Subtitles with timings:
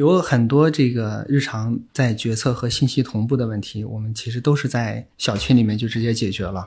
[0.00, 6.66] 有很多这个日常在决策和信息同步的问题，我们其实都是在小区里面就直接解决了。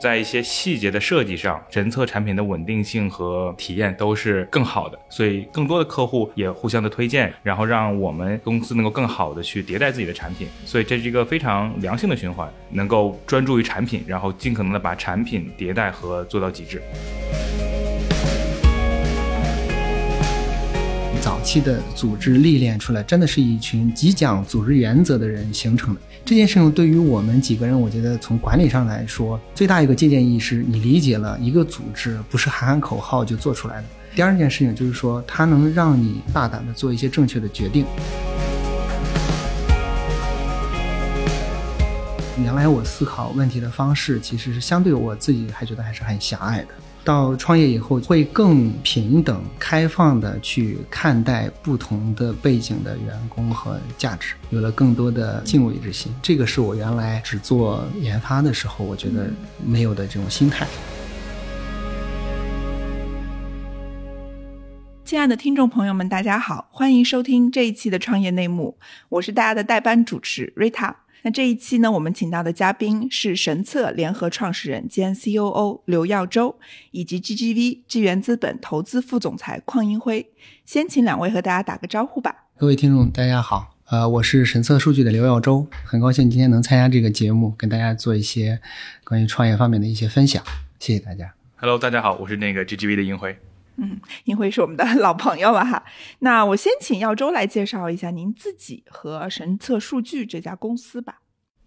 [0.00, 16.80] 在一些细节的设计上，神策产品的稳定性和体验都是更好的，所以更多的客户也互相的推荐，然后让我们公司能够更好的去迭代自己的产品，所以这是一个非常良性的循环，能够专注于产品，然后尽可能的把产品迭代和做到极致。
[21.42, 26.00] 期的组织历练出来，真的是一群极讲组织原则的人形成的。
[26.24, 33.84] 这件事情对于我们几个人，我觉得从管理上来说，最大一个借鉴意义是你理解了一个组织不是喊喊口号就做出来的。
[34.14, 37.84] 第二件事情就是说，它能让你大胆的做一些正确的决定。
[42.42, 46.68] 原来我思考问题的方式，其实是相对我自己还觉得还是很狭隘的。
[47.10, 56.14] 到创业以后，会更平等、开放的去看待不同的背景的员工和价值，有了更多的敬畏之心。
[56.22, 59.28] 这个是我原来只做研发的时候，我觉得
[59.66, 60.64] 没有的这种心态。
[65.04, 70.94] 亲爱的听众朋友们，大家好，欢迎收听这一期的创业内幕，我是大家的代班主持 Rita。
[71.22, 76.56] 那这一期呢，我们请到的嘉宾是神策联合创始人兼 COO 刘耀洲，
[76.92, 80.26] 以及 GGV 智源资本投资副总裁邝英辉。
[80.64, 82.46] 先请两位和大家打个招呼吧。
[82.56, 88.60] 各位听众，大家好，呃，我是神策数据的刘耀洲，很高兴今天能参加这个节目，跟大家做一些
[89.04, 90.42] 关于创业方面的一些分享。
[90.78, 91.34] 谢谢大家。
[91.56, 93.36] Hello，大家好，我是那个 GGV 的英辉。
[93.76, 95.82] 嗯，英辉是我们的老朋友了哈。
[96.20, 101.20] 那我先请耀州来介绍一下您自己和神策数据这家公司吧。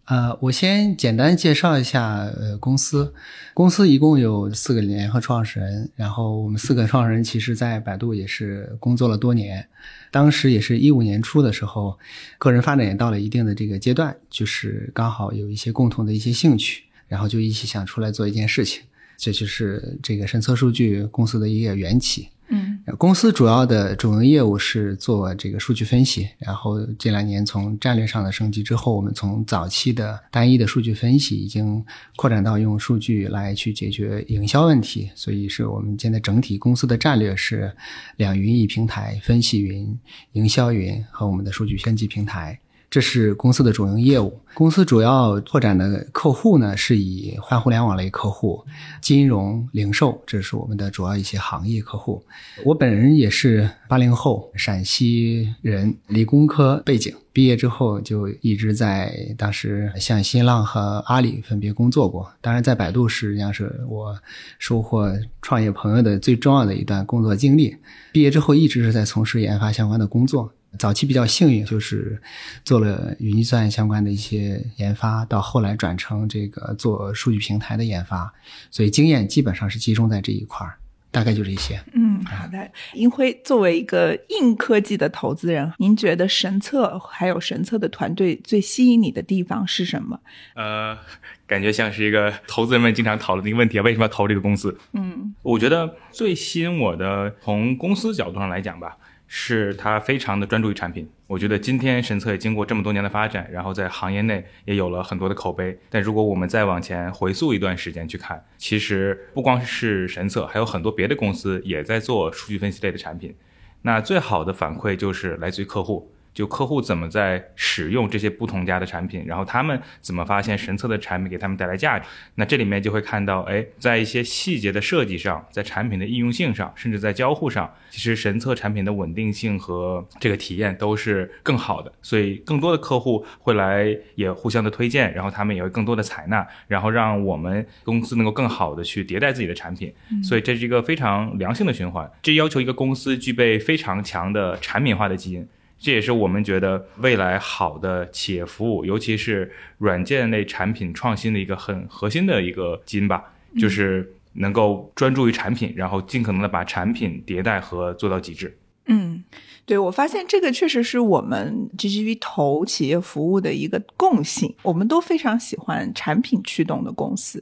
[0.05, 3.13] 呃，我先简单介绍一下呃公司。
[3.53, 9.65] 公司一共有四个联合创始人，然后我们四个创始人其实在百度也是工作了多年。
[10.11, 11.97] 当时也是一五年初的时候，
[12.37, 18.83] 个人发展也到了一定的这个阶段，就是刚好有一些共同的一些兴趣，然后就一起想出来做一件事情。
[19.17, 22.29] 这就是这个神策数据公司的一个缘起。
[22.49, 31.83] 嗯，公司主要的主营业务是做这个数据分析，然后这两年从战略上的升级之后，我们从早期的单一的数据分析，已经
[32.17, 35.09] 扩展到用数据来去解决营销问题。
[35.15, 37.73] 所以是我们现在整体公司的战略是
[38.17, 39.97] 两云一平台，分析云、
[40.33, 42.59] 营销云和我们的数据分析平台。
[42.93, 44.39] 这是公司的主营业务。
[44.53, 48.63] 公司主要拓展的客户呢，是以泛互联网类客户、
[49.01, 52.23] 金融、零售，这是我们的主要一些行业客户。
[52.63, 62.31] 我本人也是八零后，陕西人，理工科背景，毕业之后就一直在当时像新浪和阿里分别工作过。
[62.41, 64.15] 当然，在百度实际上是我
[64.59, 65.11] 收获
[65.41, 67.75] 创业朋友的最重要的一段工作经历。
[68.11, 70.53] 毕业之后一直是在从事研发相关的工作。
[70.79, 72.21] 早期比较幸运，就是
[72.65, 78.33] 做了云计算相关的一些研发，到后来转成这个做数据平台的研发，
[78.71, 80.75] 所以经验基本上是集中在这一块儿，
[81.11, 81.79] 大概就这些。
[81.93, 82.71] 嗯，好的。
[82.93, 90.19] 银辉作为一个硬科技的投资人，您觉得神策还有神策的团队最吸引你的地方是什么？
[90.55, 90.97] 呃，
[91.45, 94.75] 感觉像是一个投资人们经常讨论的一个问题啊，为什么要投这个公司？
[94.93, 98.97] 嗯，我觉得最吸引我的，从公司角度上来讲吧。
[99.35, 101.09] 是他非常的专注于产品。
[101.25, 105.75] 我觉得今天神策也经过这么多年的发展，然后在行业内也有了很多的口碑。
[105.89, 113.35] 但如果我们再往前回溯一段时间去看，其实不光是神策，还有很多别的公司也在做数据分析类的产品。
[113.81, 116.11] 那最好的反馈就是来自于客户。
[116.33, 122.05] 就客户怎么在使用这些不同家的产品，然后他们怎么发现神策的产品给他们带来价值？
[122.35, 131.91] 那这里面就会看到，哎，在一些细节的设计上，在产品的应用性上，甚至在交互上，其实神策产品的稳定性和这个体验都是更好的。
[132.01, 139.93] 所以更多的客户会来也互相的推荐，然后他们也会更多的采纳，然后让我们公司能够更好的去迭代自己的产品。
[140.23, 142.09] 所以这是一个非常良性的循环。
[142.21, 145.47] 这要求一个公司具备非常强的产品化的基因。
[145.83, 153.21] 这也是我们觉得未来好的企业服务，尤其是软件类产品创新的一个很核心的一个基因吧，
[153.59, 158.57] 就是能够专注于产品，然后尽可能的把产品迭代和做到极致。
[158.85, 159.25] 嗯，
[159.65, 167.41] 对，我发现这个确实是我们 GGV 投企业服务的一个共性，我们都非常喜欢产品驱动的公司。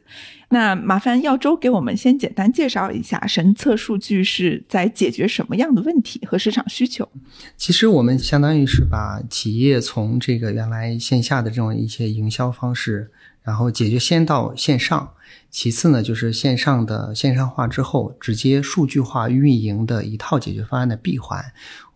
[0.49, 7.09] 那麻烦耀州给我们先简单介绍一下神策数据是在解决什么样的问题和市场需求？
[7.57, 13.09] 其实我们相当于是把企业从这个原来线下的这种一些营销方式，
[13.41, 15.13] 然后解决先到线上，
[15.49, 21.41] 其次呢就是线上的线上化之后，直接数据化运营的一套解决方案的闭环。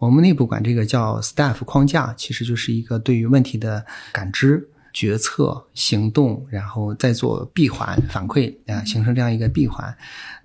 [0.05, 4.69] 我们内部管这个叫 staff 框架，其实就是一个对于问题的感知。
[4.97, 9.93] 决策、行动，然后再做闭环反馈啊，形成这样一个闭环。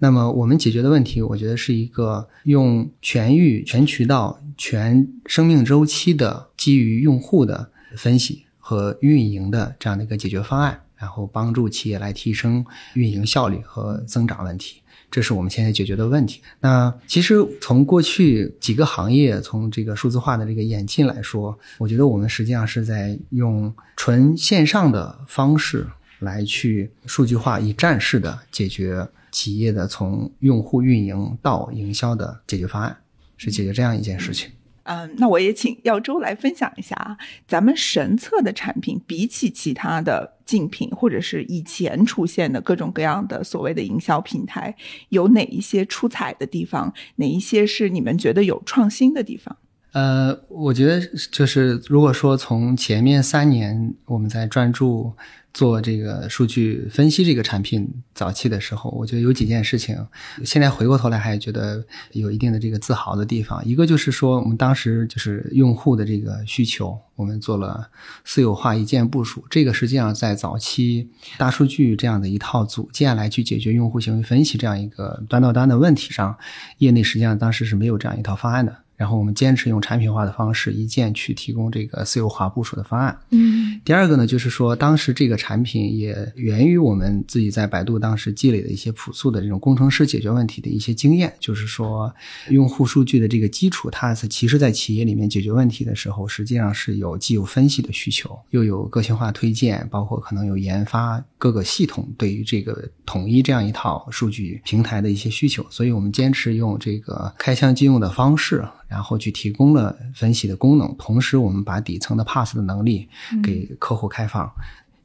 [0.01, 14.83] 那么我们解决的问题，我觉得是一个用全域、全渠道、全生命周期的基于用户的分析和运营的这样的一个解决方案，然后帮助企业来提升运营效率和增长问题。
[15.11, 16.41] 这是我们现在解决的问题。
[16.61, 25.87] 那其实从过去几个行业，从这个数字化的这个演进来说，我觉得我们实际上是在用纯线上的方式
[26.21, 32.97] 来去数据化、一站式的解决企业的从用户运营到营销的解决方案，
[33.37, 34.51] 是解决这样一件事情。
[34.91, 37.17] 嗯，那我也请耀州来分享一下啊，
[37.47, 44.75] 咱们神策的产品比起其他的竞品，或者是以前出现的各种各样的所谓的营销平台，
[45.11, 46.93] 有哪一些出彩的地方？
[47.17, 49.57] 哪一些是你们觉得有创新的地方？
[49.93, 51.01] 呃，我觉得
[51.31, 55.13] 就是如果说从前面三年我们在专注。
[55.53, 59.99] 做这个数据分析这个产品早期的时候，我觉得有几件事情，
[60.45, 63.61] 现在回过头来还觉得有一定的这个自豪的地方。
[63.67, 67.91] 一个就是说，我们当时就是用户的这个需求，我们做了
[68.25, 69.45] 私有化一键部署。
[69.51, 76.39] 这个实际上在早期大数据这样的一套组件来去解决用户行为分析这样一个端到端的问题上，
[76.79, 78.77] 业内实际上当时是没有这样一套方案的。
[79.01, 83.19] 然后我们坚持用产品化的方式，一键去提供这个私有化部署的方案。
[83.31, 92.15] 嗯，第二个呢，就是说当时这个产品也源于我们自己在百度当时积累的一些朴素的这种工程师解决问题的一些经验，就是说
[92.51, 108.63] 用户数据的这个基础，它是其实在企业里面解决问题的时候，实际上是有既有分析的需求，又有个性化推荐，包括可能有研发各个系统对于这个统一这样一套数据平台的一些需求，所以我们坚持用这个开箱即用的方式。
[108.91, 113.09] 然后去提供了分析的功能，同时我们把底层的 Pass 的能力
[113.41, 114.51] 给客户开放，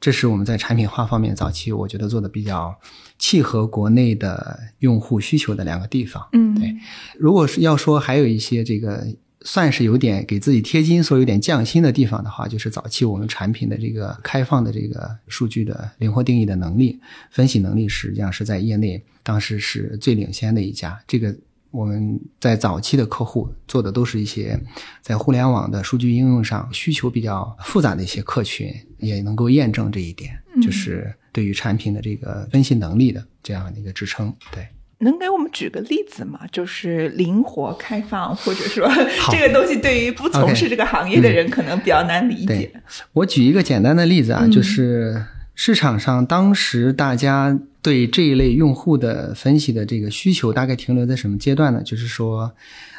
[0.00, 2.76] 这是我们在产品化方面早期我觉得做的比较
[3.16, 6.28] 契合国内的用户需求的两个地方。
[6.32, 6.74] 嗯，对。
[7.16, 9.06] 如果是要说还有一些这个
[9.42, 16.98] 算是有点给自己贴金，说有点匠心的地方的话，就是早期我们产品的这个开放的这个数据的灵活定义的能力、
[17.30, 21.00] 分析能力，实际上是在业内当时是最领先的一家。
[21.06, 21.32] 这个。
[21.76, 24.58] 我们在早期的客户做的都是一些
[25.02, 30.32] 在互联网的数据应用上需求比较复杂的一些客群，也能够验证这一点，
[30.62, 34.34] 就是对于产品的这个分析能力的这样的一个支撑。
[34.50, 34.66] 对，
[35.00, 36.40] 能给我们举个例子吗？
[36.50, 38.88] 就是灵活开放，或者说
[39.30, 42.72] 这个东西对于不从事这个行业的人可能比较难理解。
[43.12, 45.22] 我举一个简单的例子啊，就是
[45.56, 47.58] 市场上当时大家。
[47.82, 51.80] 对这一类用户的分析的这个需求，大概停留在什么阶段呢？
[51.84, 52.50] 就是说，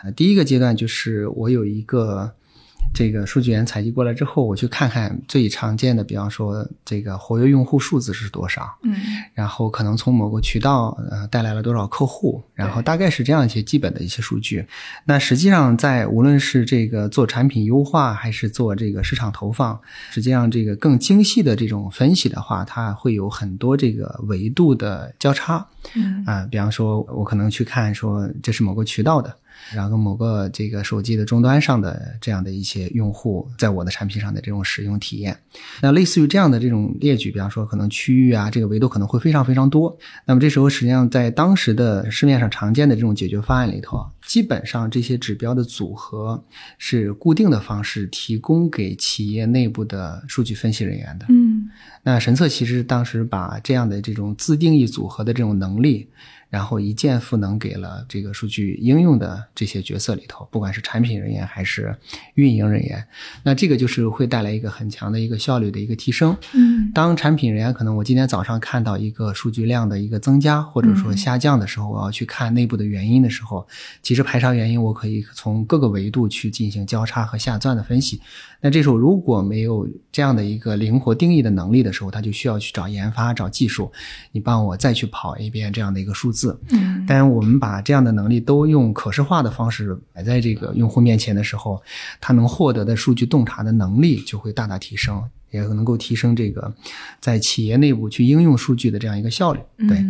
[0.02, 2.32] 呃，第一个阶段就是我有一个。
[2.98, 8.96] 这个数据源采集过来之后，我去看看最常见的，比方说这个活跃用户数字是多少，嗯，
[9.36, 14.66] 然后可能从某个渠道呃带来了多少客户，然后大概是这样一些基本的一些数据。
[15.06, 19.80] 那实际上在无论是这个做产品优化还是做这个市场投放，
[20.10, 25.64] 实际上这个更精细的这种分析的话，它会有很多这个维度的交叉，
[25.94, 29.36] 嗯啊，比方说我可能去看说这是某个渠道的。
[29.74, 35.38] 然后某个这个手机的终端上的这样的一些用户，在我的产品上的这种使用体验，
[35.82, 39.98] 那类似于这样的这种列举，比方说可能区域啊，这个维度可能会非常非常多。
[40.26, 46.44] 那么这时候实际上在当时的市面上常见的这种解决方案里头，基本上这些指标的组合
[46.78, 51.26] 是固定的方式提供给企业内部的数据分析人员的。
[51.30, 51.70] 嗯，
[52.04, 56.08] 那神策其实当时把这样的这种自定义组合的这种能力。
[56.50, 61.96] 然后一键赋能给了这个数据应用的这些角色里头，不管是产品人员还是
[62.36, 63.06] 运营人员，
[63.44, 66.36] 那这个就是会带来一个很强的一个效率的一个提升。
[66.54, 73.68] 嗯，当产品人员可能我今天早上看到一个数据量的一个增加或者说下降的时候，我要去看内部的原因的时候，
[74.02, 78.22] 其实排查原因我可以从各个维度去进行交叉和下钻的分析。
[78.60, 83.92] 那这时候如果没有这样的一个灵活定义的能力的时候，他就需要去找研发、找技术，
[84.32, 86.60] 你帮我再去跑一遍这样的一个数字。
[86.72, 91.82] 嗯，但我们把这样的能力都用可视化的方式摆在这个用户面前的时候，
[92.20, 96.74] 他能获得的数据洞察的能力就会大大提升，也能够提升这个
[97.20, 99.60] 在企业内部去应用数据的这样一个效率。
[99.88, 100.04] 对。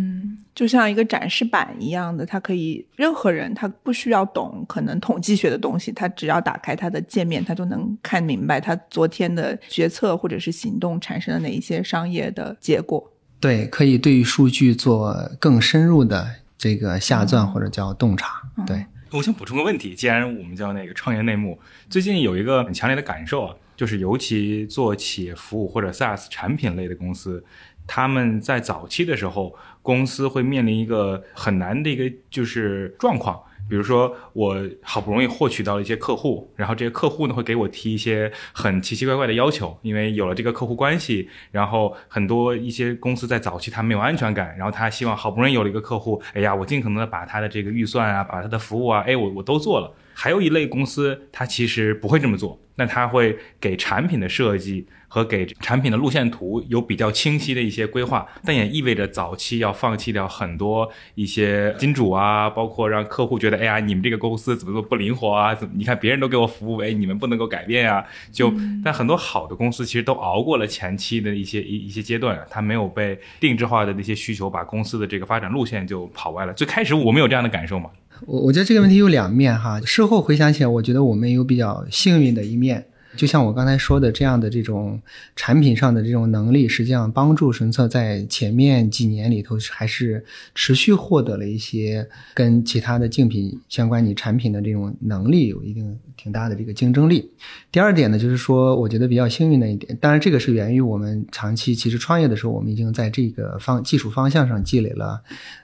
[0.58, 13.08] 就像一个展示板一样的，它可以任何人他不需要懂可能统计学的东西，他只要打开它的界面，他就能看明白他昨天的决策或者是行动产生了哪一些商业的结果。
[13.38, 18.42] 对，可以对于数据做更深入的这个下钻或者叫洞察。
[18.66, 21.56] 对，我想补充个问题，既然我们叫那个创业内幕，
[21.88, 27.44] 最近有一个很强烈的感受啊，就是尤其做企业服务或者 SaaS 产品类的公司。
[27.90, 29.56] 他们在早期的时候，
[29.88, 33.40] 公司会面临一个很难的一个就是状况，
[33.70, 49.90] 比如说我好不容易获取到了一些客户，然后这些客户呢会给我提一些很奇奇怪怪的要求，因为有了这个客户关系，然后很多一些公司在早期他没有安全感，然后他希望好不容易有了一个客户，哎呀，我尽可能的把他的这个预算啊，把他的服务啊，哎，我我都做了。
[50.20, 54.84] 还有一类公司，它其实不会这么做，那它会给产品的设计。
[55.10, 65.54] 和给产品的路线图有比较清晰的一些规划，但也意味着早期要放弃掉很多一些金主啊，包括让客户觉得，哎呀，你们这个公司怎么做不灵活啊？
[65.54, 68.04] 怎么你看别人都给我服务，哎，你们不能够改变啊？
[68.30, 68.52] 就
[68.84, 76.52] 但很多好的公司其实都熬过了前期的一些一一些阶段，它没有被定制化的那些需求把公司的这个发展路线就跑歪了。
[76.52, 77.88] 最开始我们有这样的感受吗？
[78.26, 79.80] 我我觉得这个问题有两面哈。
[79.84, 82.84] 事后回想起来，我觉得我们有比较幸运的一面。
[83.16, 85.00] 就像我刚才说的，这样的这种
[85.34, 97.28] 产品上的这种能力，实际上帮助神策在前面几年里头还是持续获得了一些跟其他的竞品相关，你产品的这种能力有一定挺大的这个竞争力。
[97.72, 105.20] 第二点呢，就是说我觉得比较幸运的一点，当然这个是源于我们长期其实创业的时候，我们已经在这个方技术方向上积累了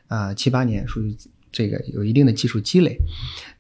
[0.09, 1.15] 啊七八年，属于
[1.55, 2.99] 这个有一定的技术积累。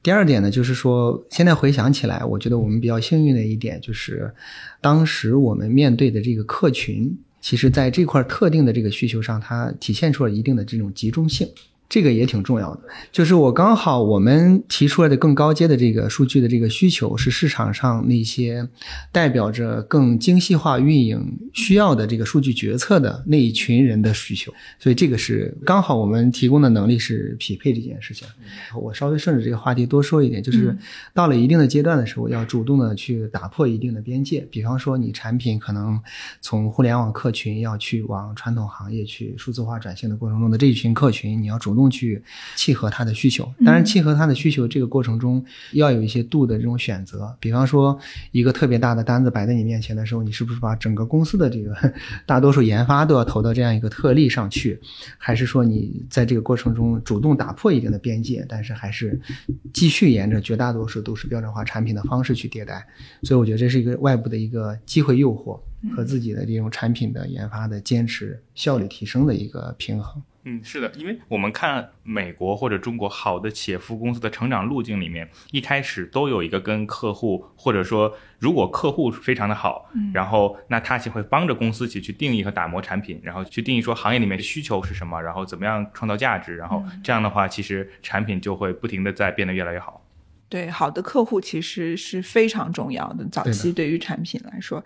[0.02, 4.34] 第二点呢，就是说，现在回想起来，我觉得我们比较幸运的一点就是，
[4.82, 11.48] 当时我们面对的这个客群，其实在这块特定的这个需求上，它体现出了一定的这种集中性。
[11.86, 12.80] 这个也挺重要的，
[13.12, 18.66] 就是我刚好我们提出来的更高阶的这个数据的这个需求，是市场上那些
[19.12, 28.26] 代表着更精细化运营需要的这个数据决策的那一群人的需求，所以这个是刚好我们提供的能力是匹配这件事情。
[28.74, 30.76] 我稍微顺着这个话题多说一点，就是
[31.12, 36.00] 到了一定的阶段的时候，要主动的去打破一定的边界，比方说你产品可能
[36.40, 41.73] 从互联网客群要去往传统行业去数字化转型的过程中的这一群客群，你要主。
[41.74, 42.22] 主动去
[42.54, 47.36] 契合他的需求，当然契合他的需求这个过程中要有一些度的这种选择。
[47.40, 47.98] 比方说，
[48.30, 51.74] 一个特别大的单子摆在你面前的时候，你是不是把整个公司的这个
[52.24, 54.80] 大多数研发都要投到这样一个特例上去？
[55.18, 59.20] 还是说你在这个过程中主动打破一定的边界，但是还是
[59.72, 62.86] 继续沿着绝大多数都是标准化产品的方式去迭代？
[63.24, 65.58] 所以我觉得这是一个外部的一个机会诱惑
[65.96, 70.22] 和自己的这种产品的研发的坚持效率提升的一个平衡。
[70.44, 90.03] 嗯，是的，因为我们看美国或者中国好的企业服务公司的成长路径里面，一开始都有一个跟客户，或者说如果客户非常的好，然后那他就会帮着公司去去定义和打磨产品，然后去定义说行业里面的需求是什么，然后怎么样创造价值，然后这样的话，其实产品就会不停的在变得越来越好。
[90.54, 93.24] 对，好的客户其实是非常重要的。
[93.24, 94.80] 早期对于产品来说，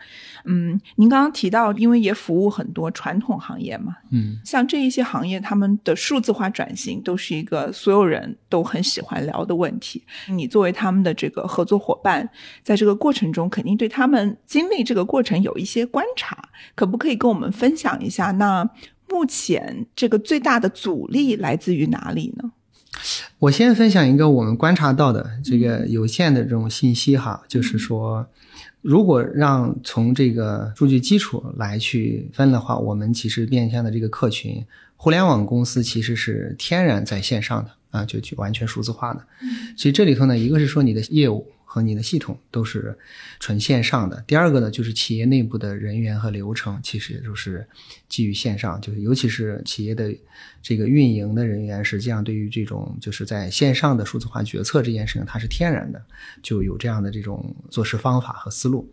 [0.46, 10.02] 嗯，您刚刚提到，因为也服务很多传统行业嘛，嗯，像这一些行业，他们的数字化转型都是一个所有人都很喜欢聊的问题。
[10.28, 12.26] 你作为他们的这个合作伙伴，
[12.62, 18.30] 在这个过程中，肯定对他们经历这个过程有一些观察，可不可以跟我们分享一下？
[18.30, 18.66] 那
[19.10, 22.52] 目前这个最大的阻力来自于哪里呢？
[23.38, 28.26] 我先分享一个我们观察到的这个有限的这种信息哈，就是说，
[28.82, 34.64] 如果让从这个数据基础来去分的话，我们其实面向的这个客群，
[34.96, 39.22] 互联网公司其实是天然在线上的啊，就去完全数字化的。
[39.76, 41.46] 其实这里头呢，一个是说你的业务。
[41.70, 42.96] 和你的系统都是
[43.38, 44.24] 纯线上的。
[44.26, 47.68] 第二个呢，就是企业内部的人员和流程，其实也都是
[48.08, 48.80] 基于线上。
[48.80, 50.10] 就是尤其是企业的
[50.62, 56.02] 这个运营的人员，实际上对于这种就是在线上的数字化决策这件事情，它是天然的
[56.42, 58.90] 就有这样的这种做事方法和思路。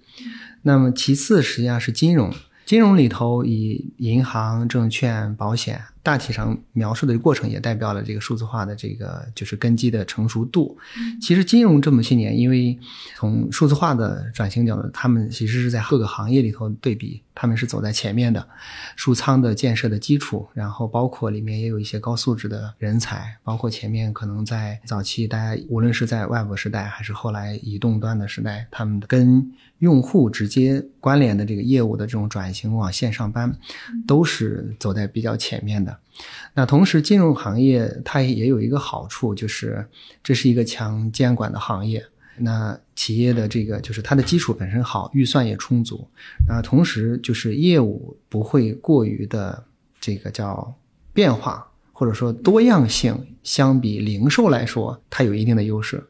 [0.61, 2.29] 那么其次，实际上是金融，
[2.65, 5.81] 金融里头以银行、证券、保险。
[6.05, 10.77] 大体上描述的过程也代表了这个数字化的这个就是根基的成熟度。
[11.19, 12.77] 其实金融这么些年，因为
[13.15, 18.47] 从数字化的转型角度，他们其实是在各个行业里头对比，他们是走在前面的。
[18.95, 33.57] 数仓的建设的基础，然后包括里面也有一些高素质的人才，包括前面可能在早期大家无论是在 Web 时代还是后来移动端的时代，他们跟用户直接关联的这个业务的这种转型往线上搬，
[34.05, 35.94] 都是走在比较前面的。
[35.95, 36.23] 的。
[36.53, 39.87] 那同时，金融行业它也有一个好处，就是
[40.23, 42.05] 这是一个强监管的行业。
[42.37, 46.07] 那企业的这个就是它的基础本身好，预算也充足，
[46.47, 49.63] 那同时就是业务不会过于的
[49.99, 50.75] 这个叫
[51.13, 51.67] 变化。
[51.97, 56.03] 或者说多样性相比零售来说，它有一定的优势。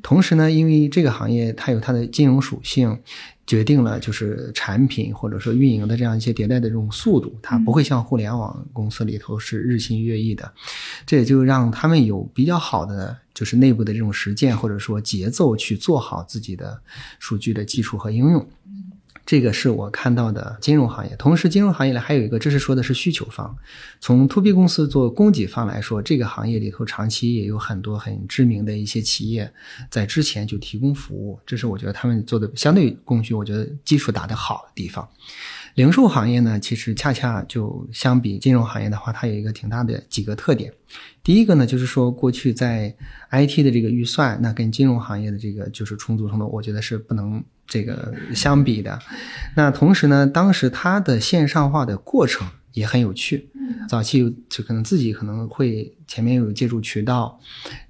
[0.00, 2.96] 同时呢，因为这个行业它有它的金融属性，
[3.52, 10.50] 决定了就是产品或者说运营的这样一些迭代的这种速度，它不会像互联网公司里头是日新月异的。
[11.04, 16.80] 这也就让他们有比较好的就是内部的这种实践或者说节奏去做好自己的
[17.18, 18.48] 数据的技术和应用。
[19.32, 23.56] 这个是我看到的金融行业，同时金融行业里还有一个，这是说的是需求方。
[23.98, 29.50] 从 to B 公司做供给方来说，这个行业里头长期也有很多很知名的一些企业
[29.88, 35.08] 在之前就提供服务，这是我觉得他们做的相对供需，我觉得基础打得好的地方。
[35.76, 40.70] 零售行业呢，其实恰恰就相比金融行业的话，它有一个挺大的几个特点。
[41.22, 42.94] 第一个呢，就是说过去在
[43.30, 48.98] IT 的这个预算，那跟金融行业的这个就是充足程度，我觉得是不能这个相比的。
[49.56, 52.48] 那同时呢，当时它的线上化的过程。
[52.72, 53.50] 也很有趣，
[53.86, 57.38] 早期就可能自己可能会前面有借助渠道，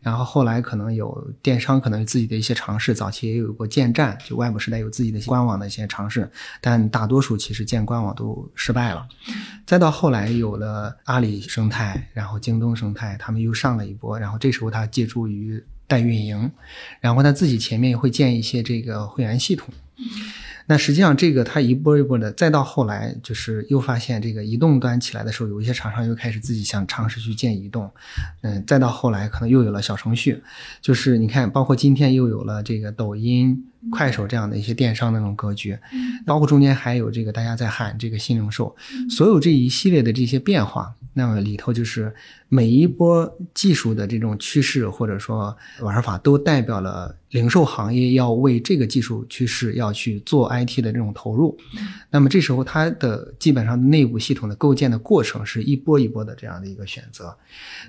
[0.01, 6.29] 然后后来可能有电商可能有自己的一些尝试，早期也有过建站，就外部时代有自己的官网的一些尝试，
[6.61, 9.07] 但大多数其实建官网都失败了。
[9.65, 16.51] 再到后来有了阿里生态，然后京东生态，他们又上了一波，然后这时候他借助于代运营，
[17.01, 19.69] 然后他自己前面也会建一些这个会员系统。
[20.67, 27.91] 那实际上，这个他一波一波的，再到后来，就是又发现这个移动端起来的时候，有一些厂商又开始自己想尝试去建移动，
[28.41, 30.43] 嗯，再到后来，可能又有了小程序，
[30.81, 33.67] 就是你看，包括今天又有了这个抖音。
[33.91, 35.77] 快手这样的一些电商的那种格局，
[36.25, 38.75] 包括中间还有这个大家在喊这个新零售，
[39.11, 42.15] 所有这一系列的这些变化，那么里头就是
[42.49, 51.59] 每一波技术的这种趋势或者说玩法，都代表了零售行业要为这个技术趋势要去做 IT 的这种投入。
[52.11, 57.37] 那么这时候它的基本上内部系统的构建的过程是一波一波的这样的一个选择。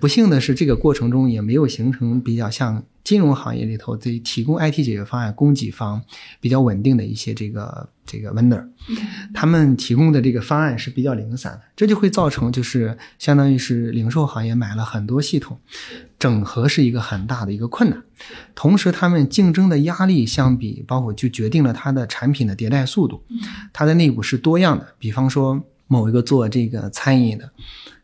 [0.01, 2.83] 不幸的是，这个过程中也没有形成比较像。
[3.03, 6.01] 金融行业里头，这提供 IT 解决方案供给方
[6.39, 8.65] 比较稳定的一些这个这个 vendor，
[9.33, 15.59] 他们提供的这个方案是比较零散的，这就会造成就是相当于是零售行业买了很多系统，
[16.17, 18.01] 整合是一个很大的一个困难。
[18.55, 23.21] 同时，他们竞争的压力相比，包括就决定了它的产品的迭代速度，
[23.73, 24.95] 它的内部是多样的。
[24.97, 27.51] 比方说，某一个做这个餐饮的。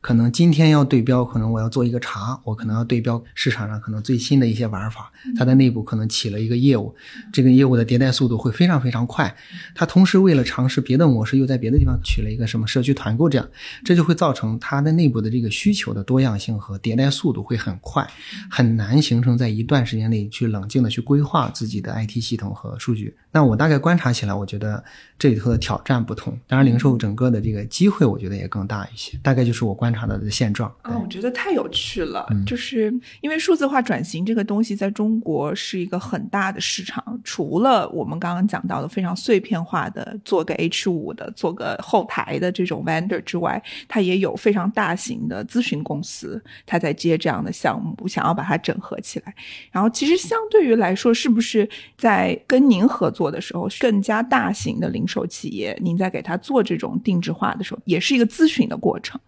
[0.01, 6.95] 可能今天要对标，可能我要做一个茶，我可能要对标市场上可能最新的一些玩法，它的内部可能起了一个业务，
[7.33, 9.35] 这个业务的迭代速度会非常非常快。
[9.75, 13.47] 它同时为了尝试别的模式，又在别的地方取了一个什么社区团购这样，
[13.83, 18.07] 这就会造成它的内部的这个需求的多样性和迭代速度会很快，
[18.49, 23.15] 很难形成在一段时间内去冷静的去规划自己的 IT 系统和数据。
[23.31, 24.83] 那我大概观察起来，我觉得
[25.19, 29.19] 这里头的挑战不同，当然零售整个的这个机会，我觉得也更大一些。
[29.21, 30.69] 大概就是我观察到的现状。
[30.81, 49.33] 啊，我觉得太有趣了，就是因为数字化转型这个东西在中国是一个很大的市场，除了我们刚刚讲到的非常碎片化的做个 H 五的、做个后台的这种 vendor 之外，它也有非常大型的咨询公司，它在接这样的项目，想要把它整合起来。
[49.71, 53.29] 然后，其实相对于来说，是不是在跟您合作？
[53.29, 59.21] 的时候，更加大型的零售企业，您在给他做这种定制化的时候，也是一个咨询的过程。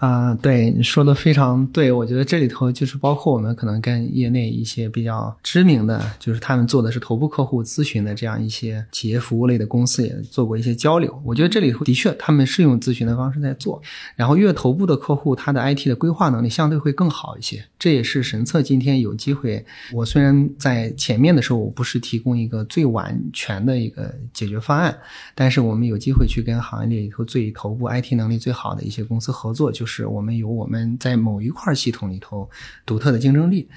[0.00, 11.22] 啊，对你说的非常对，我觉得这里头就是包括我们可能跟业内一些比较知名的，就是他们做的是头部客户咨询的这样一些企业服务类的公司也做过一些交流。
[11.22, 13.78] 我觉得这里头的确他们是用咨询的方式在做，
[14.16, 17.62] 然后越头部的客户，他的 IT 的规划能力相对会更好一些。
[17.78, 24.98] 这也是神策今天有机会，我虽然在前面的时候我不是提供一个最完全的一个解决方案，
[25.34, 29.89] 但是我们有机会去跟行业里头最头部 IT 能力最好的一些公司合作，就是。
[29.90, 32.48] 是我们有我们在某一块系统里头
[32.86, 33.68] 独特的竞争力，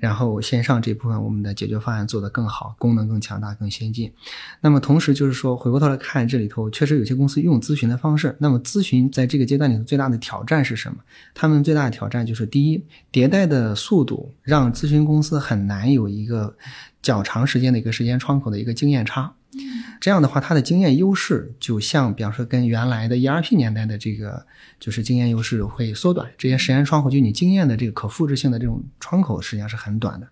[0.00, 4.10] 然后线上这部分我们的解决方案做得更好，功能更强大、更先进。
[4.62, 8.34] 那么同时就是说，回过头来看这里头，确实有些公司用咨询的方式。
[8.38, 10.96] 那么咨询在这个阶段里头最大的挑战是什么？
[11.34, 16.56] 他们最大的挑战就是第一，迭代的速度让咨询公司很难有一个
[17.02, 19.32] 较长时间的一个时间窗口的一个经验差。
[20.00, 24.44] 这样的话，它的经验优势就像，比方说跟原来的 ERP 年代的这个
[24.78, 30.28] 就是经验优势会缩短，这些时间窗口就你经验的这个可复制性的这种窗口实际上是很短的。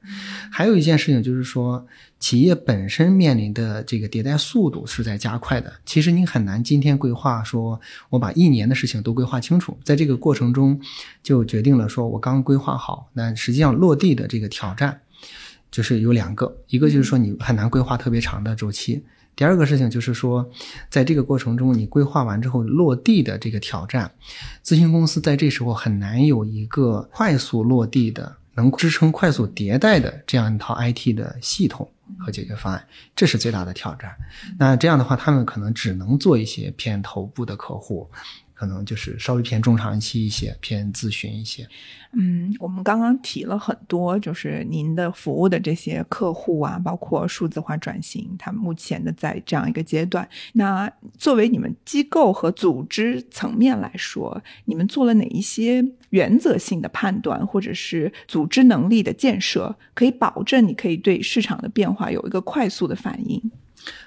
[0.53, 1.87] 还有一件事情就是说，
[2.21, 5.73] 企业本身面临的这个迭代速度是在加快的。
[5.87, 10.79] 其实你很难今天规划说我把一年的事情都规划清楚，在这个过程中
[11.23, 15.01] 就决定了说我刚规划好，那实际上落地的这个挑战。
[15.77, 20.51] 就是有两个，一个就是说你很难规划特别长的周期，第二个事情就是说，
[20.89, 24.11] 在这个过程中你规划完之后落地的这个挑战，
[24.65, 31.87] 咨询公司在这时候很难有一个快速落地的、能支撑快速迭代的这样一套 IT 的系统
[32.21, 32.83] 和解决方案，
[33.15, 34.17] 这是最大的挑战。
[34.59, 38.09] 那这样的话，他们可能只能做一些偏头部的客户。
[38.57, 41.69] 可能就是稍微偏中长期一些，偏咨询一些。
[42.15, 50.27] 嗯，我们刚刚提了很多，就是您的服务的这些客户啊，包括数字化转型，他目前的在这样一个阶段。
[50.55, 63.51] 那作为你们机构和组织层面来说，你们做了哪一些原则性的判断，或者是组织能力的建设，可以保证你可以对市场的变化有一个快速的反应？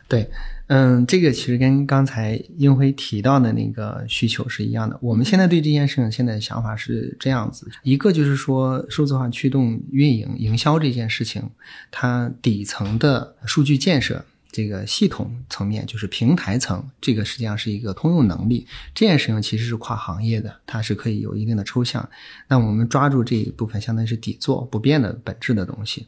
[0.08, 0.28] 对。
[0.70, 4.96] 嗯，这个其实跟刚才英辉提到的那个需求是一样的。
[5.02, 11.42] 我们现在对这件事情现在的想法是这样子：一个就是说，数字化驱动运营、营销这件事情，
[11.90, 14.24] 它底层的数据建设。
[14.52, 18.66] 这个系统层面就是平台层，这个实际上是一个通用能力。
[18.96, 22.10] 这件事情其实是跨行业的，它是可以有一定的抽象。
[22.48, 26.08] 那我们抓住这一部分，相当于是底座不变的本质的东西。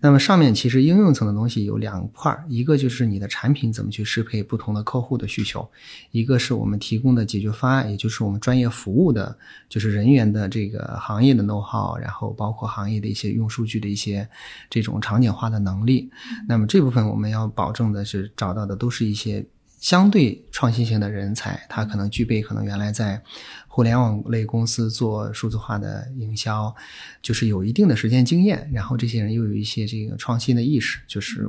[0.00, 5.68] 那么上面其实应用层的东西有两块一个就是你的产品怎么去适配不同的客户的需求，
[6.10, 9.36] 一个是我们提供的解决方案，也就是我们专业服务的，
[9.68, 14.26] 就是人员的这个行业的 know how，然后包括行业的一些用数据的一些
[14.70, 16.10] 这种场景化的能力。
[16.48, 17.73] 那么这部分我们要保。
[17.74, 19.44] 证的是找到的都是一些
[19.80, 23.20] 相对创新型的人才，他可能具备可能原来在
[23.68, 26.74] 互联网类公司做数字化的营销，
[27.20, 31.46] 就是有一定的实践经验，然后这些人又有一些这个创新的意识，就是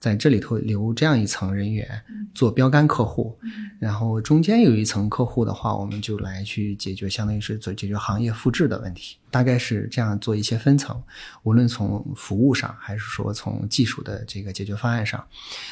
[0.00, 2.02] 在这里头留这样一层人员
[2.34, 3.38] 做标杆客户，
[3.78, 9.18] 然后中间有一层客户的话，我们就来去解决，相当于是做解决行业复制的问题。
[9.32, 11.00] 大概是这样做一些分层，
[11.44, 15.24] 无论从服务上，还是说从技术的这个解决方案上，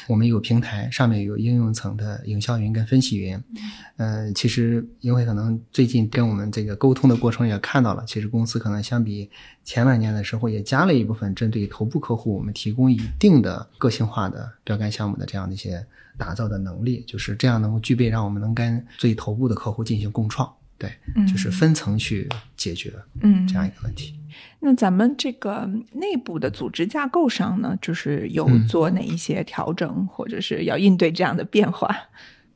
[0.07, 3.37] 我们有平台，上面有应用层的营销云跟分析云。
[3.97, 9.29] 呃，其实因为可能最近跟我们这个沟通的过程也看到了，其实公司可能相比
[9.65, 15.85] 前两年的时候，也加了一部分针对头部客户，我们提供一定的个性化的标杆项目的这样的一些
[16.17, 20.51] 打造的能力，就是这样能够具备让我们能跟最头部的客户进行共创。
[20.77, 20.89] 对，
[21.27, 24.15] 就是分层去解决，嗯，这样一个问题。
[24.61, 31.93] 那咱们这个内部的组织架构上呢，就是有做哪一些调整，或者是要应对这样的变化？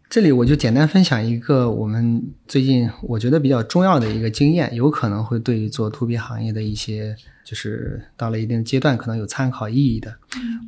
[0.10, 7.18] 这里我就简单分享一个我们最近我觉得比较重要的一个经验，有可能会对于做 to B 行业的一些。
[7.44, 10.16] 就是到了一定阶段，可能有参考意义的。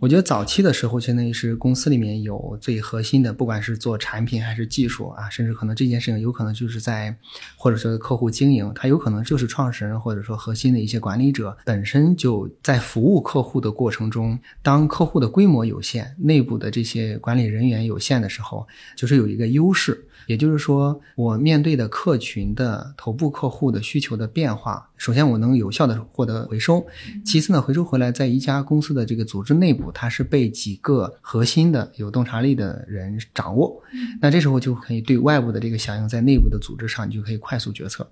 [0.01, 7.15] 我觉得早期的时候，相当于是公司里面有最核心的，不管是做产品还是技术啊，甚至可能这件事情有可能就是在
[7.55, 20.05] 或者说客户经营，他有可能就是创始人或者说核心的一些管理者本身就在服务客户的过程中，当客户的规模有限，内部的这些管理人员有限的时候，就是有一个优势。
[20.27, 26.85] 也就是说，我面对的客群的头部客户的需求的变化，首先我能有效的获得回收，
[27.23, 33.81] 其次呢，回收回来在一家公司的这个组织内部，它是被几个核心的有洞察力的人掌握，
[34.21, 38.09] 那这时候就可以对外部的这个响应，在内部的组织上，你就可以快速决策。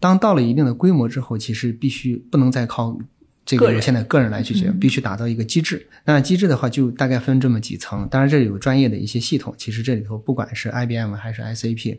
[0.00, 2.98] 当到了一定的规模之后，其实必须不能再靠。
[3.44, 5.84] 这个现在个人来去决，必须打造一个机制。
[6.04, 8.08] 那机制的话，就大概分这么几层。
[8.08, 9.52] 当然，这里有专业的一些系统。
[9.58, 11.98] 其实这里头，不管是 IBM 还是 SAP，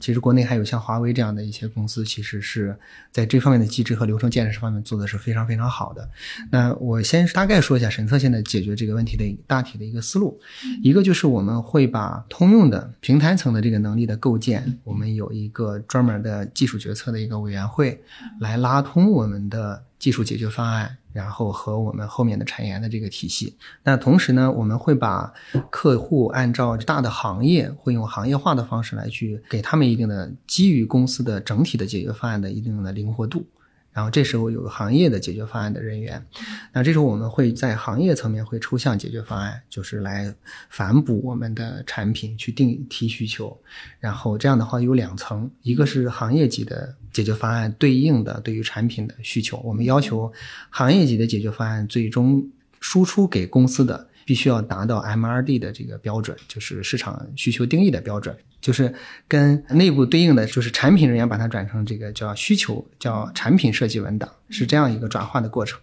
[0.00, 2.76] 其实国内还有像华为这样的一些公司，其实是
[3.12, 6.08] 在这方面的机制和流程建设方面做的是非常非常好的。
[6.50, 10.40] 那我先大概说一下神策现在解决这个问题的大体的一个思路。
[10.82, 18.00] 一个就是我们会把通用的平台层的这个能力的构建，我们有一个专门的技术决策的一个委员会
[18.40, 19.84] 来拉通我们的。
[20.00, 23.54] 技术解决方案，然后和我们后面的产研的这个体系。
[23.84, 25.32] 那同时呢，我们会把
[25.70, 33.46] 客户按照大的行业，会用行业化的方式来去给他们一定的基于公司的整体的解决方案的一定的灵活度。
[33.92, 36.24] 然后这时候有个行业的解决方案的人员，
[36.72, 40.32] 那这时候我们会在行业层面会抽象解决方案，就是来
[40.68, 43.60] 反哺我们的产品去定提需求，
[43.98, 50.32] 然后这样的话有两层，一个是行业级的解决方案对应的对于产品的需求，我们要求
[50.70, 52.48] 行业级的解决方案最终
[52.80, 54.09] 输出给公司的。
[54.30, 58.94] 必须要达到 MRD 的这个标准，就是市场需求定义的标准，就是
[59.26, 65.80] 跟内部对应的就是产品人员把它转成这个叫需求，叫产品设计文档，是这样一个转化的过程。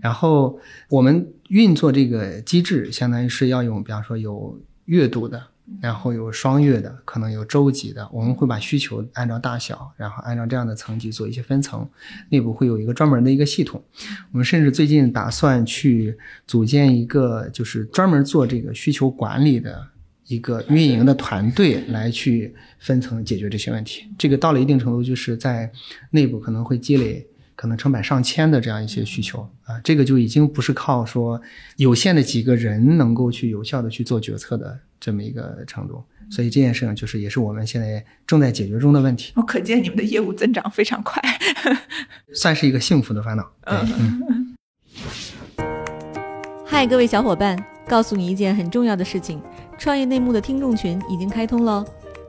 [0.00, 5.48] 然后我们运作这个机制，相当于是要用，比方说有阅读的。
[5.80, 11.88] 然后有双月的，可能有周级的，我们会把需求按照大小，然后按照这样的层级做一些分层，
[12.28, 13.82] 内部会有一个专门的一个系统。
[14.32, 19.86] 我们甚至最近打算去组建一个，就是专门做这个需求管理的
[20.26, 24.04] 一个运营的团队来去分层解决这些问题。
[24.18, 25.70] 这个到了一定程度，就是在
[26.10, 27.26] 内部可能会积累。
[27.56, 31.40] 可能成百上千的这样一些需求啊，这个就已经不是靠说
[31.76, 39.32] 有限的几个人能够去有效的去做决策的这么一个程度，所以这件事情就是也是我们现在正在解决中的问题。
[39.36, 41.22] 我可见你们的业务增长非常快，
[42.34, 43.52] 算是一个幸福的烦恼。
[43.66, 44.56] 嗯。
[46.66, 49.40] 嗨，各位小伙伴，告诉你一件很重要的事情：
[49.78, 51.84] 创业内幕的听众群已经开通了。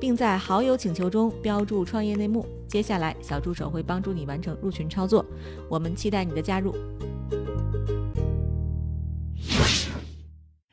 [0.00, 2.46] 并在好友请求中标注“创业内幕”。
[2.66, 5.24] 接下来，小助手会帮助你完成入群操作。
[5.68, 6.74] 我们期待你的加入。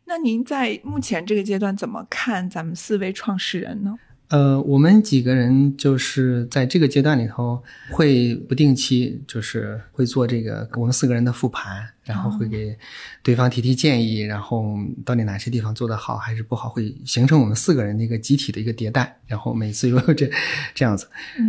[0.06, 3.94] 那您在目前这个阶段怎么看咱们四位创始人呢？
[4.30, 12.78] 呃，我们几个人就是在这个阶段里头，会不定期就是会做这个我们四个人的复盘，然后会给
[13.24, 20.30] 对方提提建议，然后到底哪些地方做得好还是不好，会形成我们四个人的一个集体的一个迭代，然后每次有这
[20.76, 21.08] 这样子。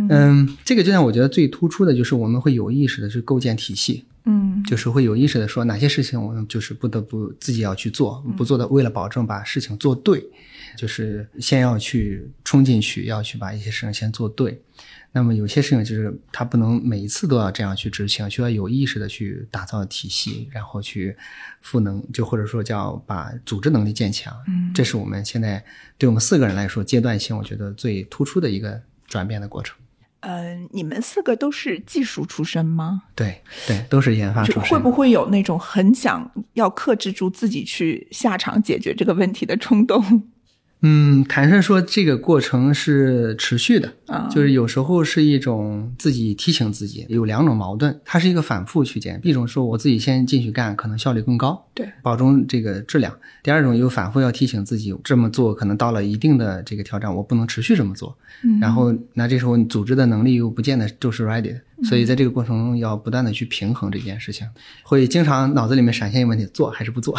[0.09, 10.23] 嗯，这个阶段我觉得最突出的就是我们会有意识的去构建体系，嗯，就是会有意识的说哪些事情我们就是不得不自己要去做，不做的为了保证把事情做对。
[10.77, 14.61] 就是先要去冲进去，要去把一些事情先做对。
[15.11, 21.17] 那么有些事情就是他不能每一次都要这样去执行，需要有意识的去打造体系，然后去
[21.61, 24.31] 赋能，就或者说叫把组织能力建强。
[24.47, 25.61] 嗯，这是我们现在
[25.97, 29.75] 对我们四个人来说阶段性，我觉得最突出的一个转变的过程。
[30.21, 33.03] 嗯，你们四个都是技术出身吗？
[33.15, 34.63] 对对，都是研发出身。
[34.63, 40.23] 会不会有那种很想要克制住自己去下场解决这个问题的冲动？
[40.81, 49.19] 嗯，坦率说，这个过程是持续的啊，就是有时候是一种自己提醒自己，有两种矛盾，它是一个反复区间。
[49.23, 53.11] 一种说我自己先进去干，可能效率更高，对，保证这个质量；
[53.43, 58.17] 第二种又反复要提醒自己，这么做可能到了一定的这个挑战，我不能持续这么做。
[58.59, 64.47] 然后那这时候你组织的能力又不见得就是 ready，所以在这个过程中要不断的去平衡这件事情，
[64.83, 67.15] 会经常脑子里面闪现一个问题：做还是不做？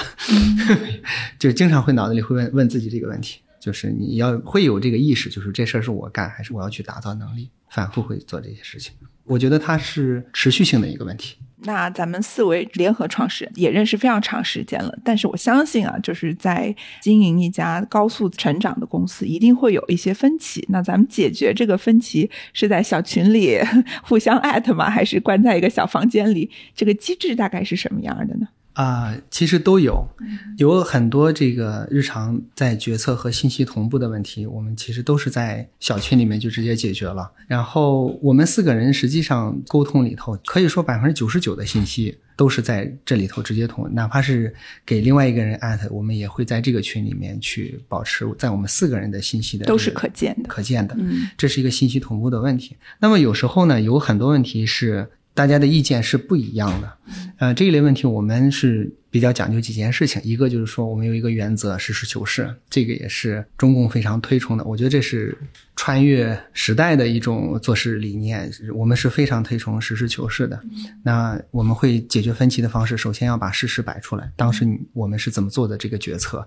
[1.39, 3.41] 就经常会脑子里会问问自己这个问题。
[3.61, 8.95] 就是你要会有这个意识，就是这事儿是我干还是我要去打造能力，反复会做这些事情。
[9.25, 11.37] 我觉得它是持续性的一个问题。
[11.63, 20.65] 那咱们四位联合创始人也认识非常长时间了，但是我相信啊，就是在经营一家高速成长的公司，一定会有一些分歧。
[20.71, 23.59] 那咱们解决这个分歧是在小群里
[24.03, 24.89] 互相艾特吗？
[24.89, 26.51] 还是关在一个小房间里？
[26.75, 28.49] 这个机制大概是什么样的呢？
[28.81, 30.09] 啊，其实都有，
[30.57, 37.31] 有很多这个日常在决策和信息同步的问题，我们其实都是在小群里面就直接解决了。
[37.47, 44.55] 然后我们四个人实际上沟通里头，可以说百分之九十九的信息都是在这里头直接通，哪怕是
[44.87, 50.97] 给另外一个人艾特，我们也会在这个群里面去保持在我们四个人的信息的都是可见的，可见的。
[50.99, 52.75] 嗯，这是一个信息同步的问题。
[52.99, 55.11] 那么有时候呢，有很多问题是。
[55.41, 56.93] 大家的意见是不一样的，
[57.39, 65.35] 呃，这一类问题我们是比较讲究几件事情，一个就是说我们有一个原则，实事求是，这个也是中共非常推崇的，我觉得这是
[65.77, 70.61] 穿越时代的一种做事理念，我们是非常推崇实事求是的。
[71.03, 76.47] 那我们会解决分歧的方式，首先要把事实摆出来，当时我们是怎么做的这个决策，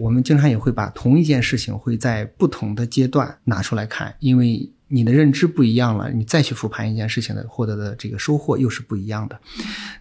[0.00, 4.68] 我们经常也会把同一件事情会在不同的阶段拿出来看，因为。
[4.92, 9.40] 你的认知不一样了，你再去复盘一件事情的获得的这个收获又是不一样的。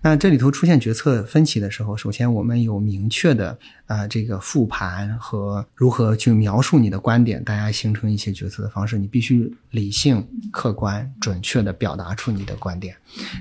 [0.02, 3.58] 那这里头出现决策分歧的时候，首先我们有明确的
[3.92, 12.96] 啊、这个复盘和如何去描述你的观点，大家形成一些决策的方式，你必须理性、客观、准确的表达出你的观点。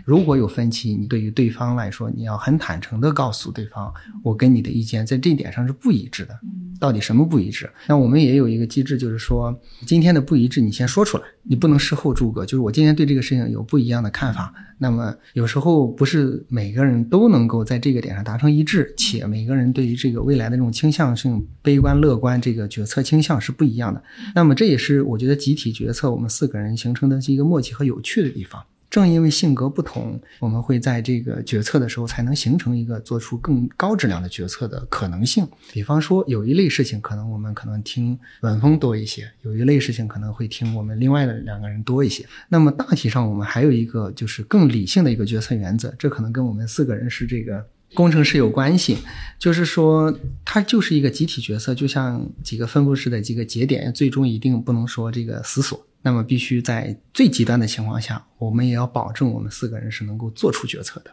[0.05, 3.93] 如果有分歧，你对于对方来说，你要很坦诚的告诉对方，
[4.25, 6.37] 我跟你的意见在这一点上是不一致的。
[6.81, 7.71] 到底什么不一致？
[7.87, 12.45] 那我们也有一个机制，就是说今天的不一致，你先说出来，你不能事后诸葛。
[12.45, 24.03] 就是我今天对这个事情有不一样的看法，那么有时候不是每个人都能够在这个点上达成一致，且每个人对于这个未来的这种倾向性、悲观、乐观这个决策倾向是不一样的。
[24.35, 28.65] 那么这也是我觉得集体决策我们四个人形成的一个默契和有趣的地方。
[28.91, 35.47] 正因为性格不同，我们会在这个决策的时候才能形成一个做出更高质量的决策的可能性。
[35.73, 42.27] 比方说，有一类事情可能我们可能听文峰多一些，有一类事情可能会听我们另外的两个人多一些。
[42.49, 47.65] 那么大体上，我们还有一个就是更理性的一个决策原则，这可能跟我们四个人是这个。
[47.93, 48.99] 工程师有关系，
[49.37, 55.85] 就是说，它就是一个集体决策，就像几个分布式的几个节点，最终一定不能说这个死锁。
[56.03, 61.11] 那么必须在最极端的情况下，我们也要保证我们四个人是能够做出决策的。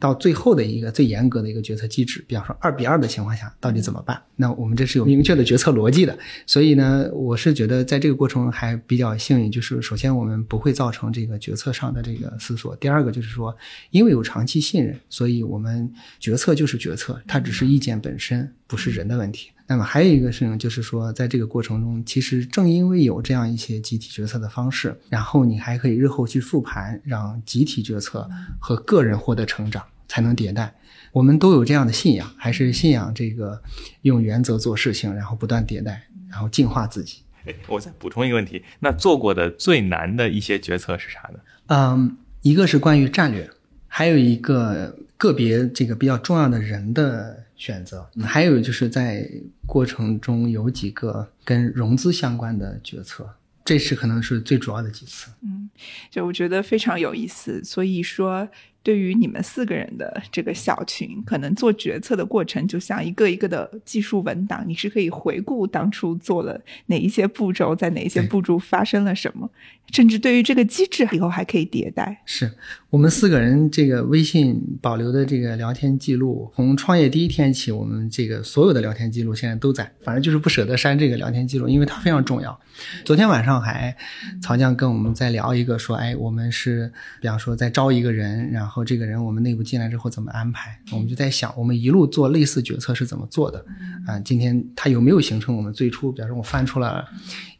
[0.00, 4.20] 到最后的一个最严格的一个决策机制，比方说二比二的情况下，到底怎么办？
[4.34, 6.18] 那我们这是有明确的决策逻辑的。
[6.46, 12.74] 所以呢，我是觉得在这个过程还比较幸运，就是首先我们不会造成这个决策上的这个思索。
[12.76, 13.56] 第二个就是说，
[13.90, 19.50] 因为有长期信任，所以我们决策就是决策，它只是意见本身，不是人的问题。
[19.66, 28.28] 那么还有一个事情就是说，在这个过程中，其实正因为有这样一些集体决策的方式，然后你还可以日后去复盘，让集体决策
[28.60, 30.74] 和个人获得成长，才能迭代。
[31.12, 33.62] 我们都有这样的信仰，还是信仰这个
[34.02, 37.20] 用原则做事情，然后不断迭代，然后进化自己。
[37.46, 41.38] 哎，我再补充一个问题，那做过的最难的一些决策是啥呢？
[41.68, 43.48] 嗯，一个是关于战略，
[43.86, 49.28] 还有一个个别这个比较重要的人的选择，还有就是在
[49.66, 53.28] 过程中有几个跟融资相关的决策，
[53.64, 55.30] 这是可能是最主要的几次。
[55.42, 55.70] 嗯，
[56.10, 57.62] 就我觉得非常有意思。
[57.62, 58.48] 所以说，
[58.82, 69.50] 对于你们四个人的这个小群，可能做决策的过程就像一个一个的技术文档，你是可以回顾当初做了哪一些步骤，在哪一些步骤发生了什么，
[69.92, 72.20] 甚至对于这个机制以后还可以迭代。
[72.26, 72.52] 是
[72.94, 82.56] 我们四个人这个微信保留的这个聊天记录，从创业第一天起，我们这个所有的聊天记录现在都在，反正就是不舍得删这个聊天记录，因为它非常重要。
[83.04, 83.96] 昨天晚上还
[84.40, 93.58] 曹酱跟我们在聊一个说，哎，我们是比方说在招一个人，然后这个人我们内部进来之后怎么安排，我们就在想，我们一路做类似决策是怎么做的
[94.06, 94.20] 啊？
[94.20, 97.04] 今天他有没有形成我们最初，比方说我翻出了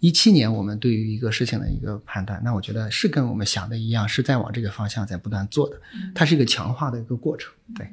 [0.04, 5.80] 一七年我们对于一个事情的一个判断，那我觉得是跟我们想的一样，是在往这个方向在不断做的，
[6.14, 7.86] 它是一个强化的一个过程，对。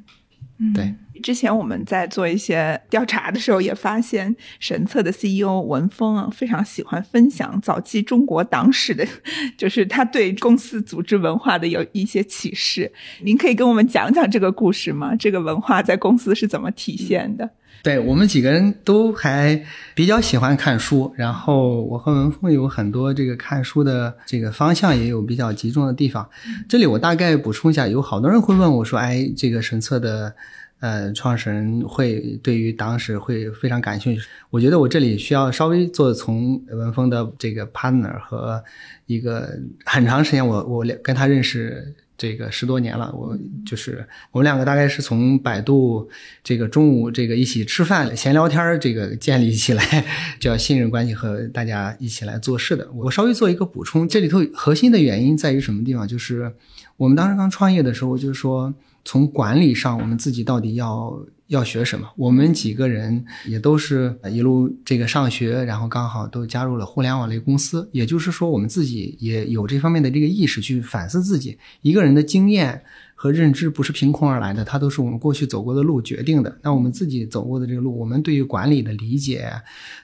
[0.63, 0.93] 嗯对，
[1.23, 9.07] 之前我们在做一些调查的时候，也发现神策的 CEO 文峰啊，非常喜欢分享早期中国党史的，
[9.57, 12.91] 就是他对公司组织文化的有一些启示。
[13.23, 15.15] 您可以跟我们讲讲这个故事吗？
[15.15, 17.49] 这个文化在公司是怎么体现的？
[17.83, 19.63] 对我们几个人都还
[19.95, 26.29] 比较喜欢看书，然后我和文峰有很多这个看书的这个方向也有比较集中的地方。
[26.69, 30.33] 这里我大概补充一下，有好多人会问我说：“哎，这个神策的
[30.79, 38.63] 呃创始人会对于党史会非常感兴趣。”我觉得我这里需要稍微做从文峰的这个 partner 和
[39.07, 41.95] 一个很长时间我我跟他认识。
[42.21, 46.07] 这个十多年了，我就是我们两个大概是从百度
[46.43, 50.05] 这个中午这个一起吃饭闲聊天这个建立起来
[50.39, 52.87] 叫信任关系和大家一起来做事的。
[52.91, 56.07] 我稍微做一个补充，这里头核心的原因在于什么地方？
[56.07, 56.53] 就是
[56.95, 58.71] 我们当时刚创业的时候，就是说
[59.03, 61.19] 从管理上我们自己到底要
[61.51, 62.07] 要学什么？
[62.15, 72.81] 我们几个人也都是一路这个上学，然后刚好都加入了互联网类公司，也就是说我们自己也有这方面的这个意识去反思自己一个人的经验
[73.15, 76.57] 和认知不是凭空而来的，它都是我们过去走过的路决定的。
[76.61, 79.51] 那我们自己走过的这个路，我们对于管理的理解，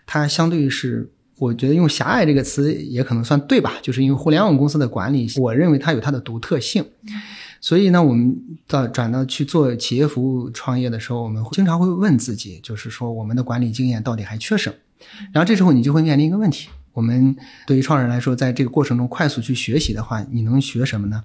[0.05, 1.09] 它相对于是。
[1.39, 3.73] 我觉得用狭隘这个词也可能算对吧？
[3.83, 6.83] 就是因为互联网公司的管理，我认为它有它的独特性。
[7.59, 8.35] 所以呢，我们
[8.67, 14.75] 到转到去做企业服务创业的时候，我们经常会问自己，就是说我们的管理经验到底还缺什么？
[15.33, 21.23] 然后这时候你就会面临一个问题：我们对于创始人来说，在这个过程中快速去学习的话，你能学什么呢？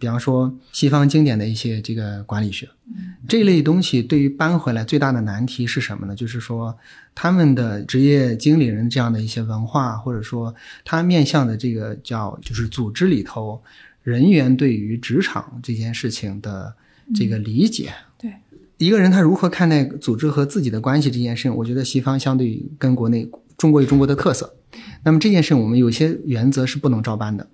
[0.00, 2.68] 比方说西方经典的一些这个管理学，
[3.26, 6.14] 这类东西对于搬回来最大的难题是什么呢？
[6.14, 6.78] 就是说
[7.16, 13.60] 他们的职业经理人这样的一些文化，或者说他面向的这个叫就是组织里头
[14.02, 16.74] 人员对于职场这件事情的
[17.14, 18.32] 这个理解，对，
[18.78, 24.54] 一个人他如何看待组织和自己的关系这件事情，我觉得西方相对于跟国内，中国有中国的特色。
[25.04, 27.48] 那么这件事我们有些原则是不能照搬的，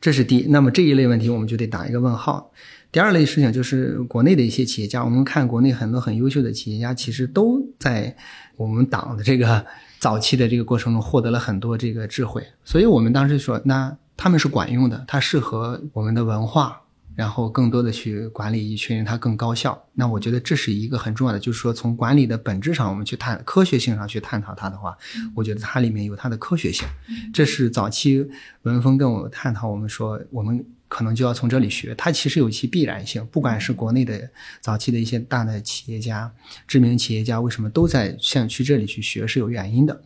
[0.00, 0.46] 这是第一。
[0.48, 2.52] 那么这一类问题我们就得打一个问号。
[2.90, 8.14] 第二类事情就是国内的一些企业家，我们看国内很多很优秀的企业家，其实都在
[8.56, 9.64] 我们党的这个
[9.98, 12.42] 早期的这个过程中获得了很多这个智慧。
[12.64, 16.78] 所以我们当时说，那他们是管用的，它适合我们的文化。
[17.14, 19.78] 然后更多的去管理一群人，它更高效。
[19.92, 24.96] 那我觉得这是一个很重要的，就是说从管理的本质上，我们去探科学性上去探讨它的话，
[25.34, 26.88] 我觉得它里面有它的科学性。
[27.30, 28.26] 这是早期
[28.62, 33.26] 文峰跟我探讨，我们说我们可能就要从这里学，它其实有其必然性。
[33.26, 34.30] 不管是国内的
[34.62, 36.32] 早期的一些大的企业家、
[36.66, 40.00] 知名企业家，为什么都在向去这里去学，是有原因的。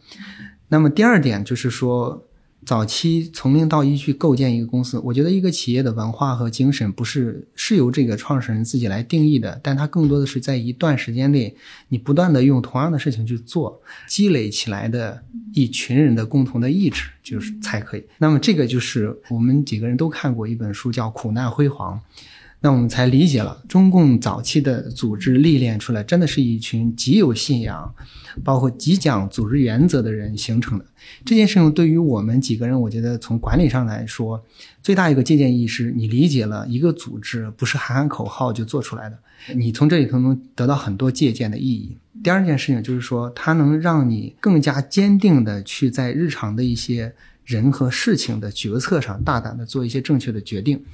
[0.67, 2.21] 那么第二点就是说。
[2.67, 11.57] 早期从零到一去构建一个公司，我觉得一个企业的文化和精神不是是由这个创始人自己来定义的，但它更多的是在一段时间内，
[11.89, 15.23] 你不断的用同样的事情去做，积累起来的
[15.55, 18.05] 一群人的共同的意志，就是才可以。
[18.19, 21.95] 那么这个就是我们几个人都看过一本书叫《苦难辉煌》。
[22.67, 27.95] 那我们才理解了，中共早期的组织历练出来，真的是一群极有信仰，
[28.43, 30.85] 包括极讲组织原则的人形成的。
[31.25, 34.45] 这件事情对于我们几个人，我觉得从管理上来说，
[34.83, 39.17] 最大一个借鉴意义是，你理解了一个组织不是喊喊口号就做出来的，
[39.55, 41.97] 你从这里头能得到很多借鉴的意义。
[42.25, 47.15] 第二件事情就是说，它能让你更加坚定的去在日常的一些。
[47.47, 50.85] 人和事情的决策上，大胆的做一些正确的决定，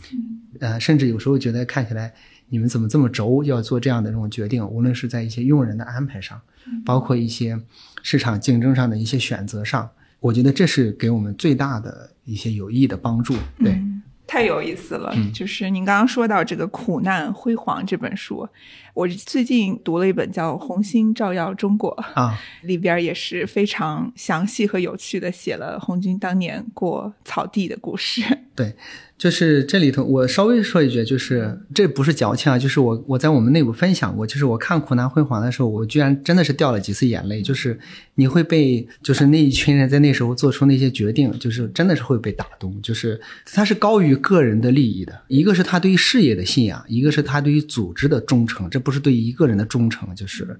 [0.61, 2.13] 呃，甚至有时候觉得看起来
[2.51, 6.41] 你们怎么这么轴，要做这样的这种决定，无论是在一些用人的安排上，
[6.85, 7.59] 包括一些
[8.03, 9.91] 市场竞争上的一些选择上，
[10.21, 13.83] 我觉得这是给我们最大的一些有益的帮助，对。
[14.25, 18.49] 太有意思了，就是您刚刚说到这个《苦难辉煌》这本书，
[18.95, 28.22] 我最近读了一本叫《红星照耀中国》啊，里边也是非常详细和有趣的写了红军当年过草地的故事。
[28.55, 28.74] 对。
[29.18, 37.40] 就是这里头，我稍微说一句，就是这不是矫情啊，就是我我在我们内部分享过，就是我看《苦难辉煌》的时候，我居然真的是掉了几次眼泪。
[37.40, 37.78] 就是
[38.16, 42.76] 你会被，就是那一群人在那时候做出那些决定，就是真的是会被打动。
[42.82, 48.68] 就是他是高于个人的利益的，一个是他对于事业的信仰，一个是他对于组织的忠诚。
[48.68, 50.59] 这不是对一个人的忠诚，就是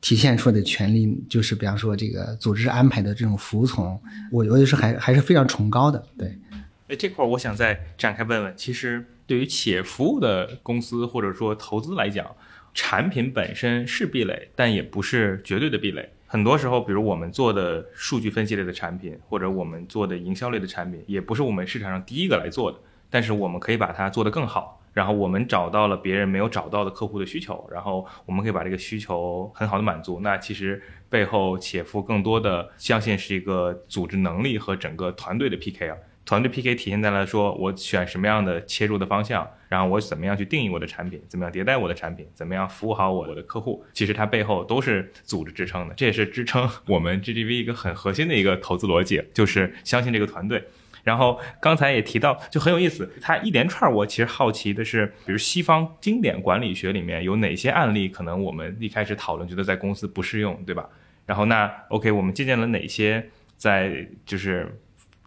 [0.00, 4.00] 体现出的权利，就是比方说这个组织安排的这种服从，
[4.30, 6.38] 我觉得是还还是非常崇高的，对。
[6.98, 12.26] 这块我想再展开问问，其实对于企业服务的公司或者说投资来讲，
[12.74, 16.10] 产品本身是壁垒，但也不是绝对的壁垒。
[16.26, 24.81] 很多时候，比如我们做的数据分析类的产品，或者我们做的营销类的产品，也不是我们市场上第一个来做的，但是我们可以把它做得更好。
[24.92, 30.20] 然后我们找到了别人没有找到的客户的需求，然后我们可以把这个需求很好的满足。
[30.20, 35.96] 那其实背后且付更多的相信是一个组织能力和整个团队的 PK 啊。
[36.24, 45.94] 团队 PK 体现在了说，我选什么样的切入的方向，然后我怎么样去定义我的产品，怎么样迭代我的产品，怎么样服务好我的客户，其实它背后都是组织支撑的。
[45.94, 50.62] 这也是支撑我们 GGV 一个很核心的一个投资逻辑，就是相信这个团队。
[51.02, 60.88] 然后刚才也提到，就很有意思，它一连串我其实好奇的是，比如西方经典管理学里面有哪些案例，可能我们一开始讨论觉得在公司不适用，对吧？
[61.26, 64.78] 然后那 OK，我们借鉴了哪些在就是。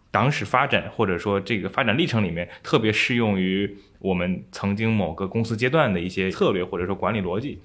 [0.08, 7.60] 党史发展或者说这个发展历程里面特别适用于我们曾经某个公司阶段的一些策略或者说管理逻辑。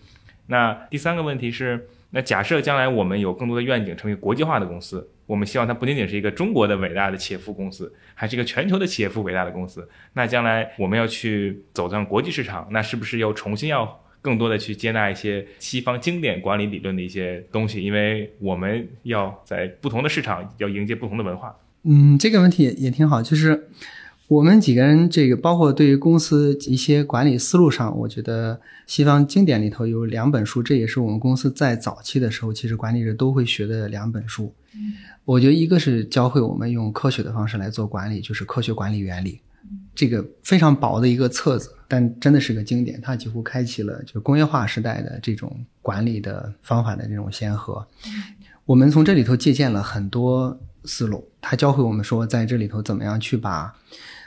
[0.47, 9.87] 那第三个问题是，那假设将来我们有更多的愿景成为国际化的公司，我们希望它不仅仅是一个中国的伟大的企业服务公司，还是一个全球的企业服务伟大的公司。
[10.11, 17.81] 那将来我们要去走向国际市场，那是不是又重新要更多的去接纳一些西方经典管理理论的一些东西？
[17.81, 21.55] 因为我们要在不同的市场要迎接不同的文化。
[21.83, 23.69] 嗯，这个问题也挺好，就是
[24.31, 34.55] 我们几个人这个，包括对于公司一些管理思路上，我觉得西方经典里头有两本书，这也是我们公司在早期的时候，其实管理者都会学的两本书。
[35.25, 39.33] 我觉得一个是教会我们用科学的方式来做管理，就是《科学管理原理》，
[39.93, 47.85] 这个非常薄的一个册子，但真的是个经典，它几乎开启了就工业化时代的这种管理的方法的这种先河。
[48.63, 50.57] 我们从这里头借鉴了很多。
[50.83, 53.71] 思路，他教会我们说，在这里头怎么样去把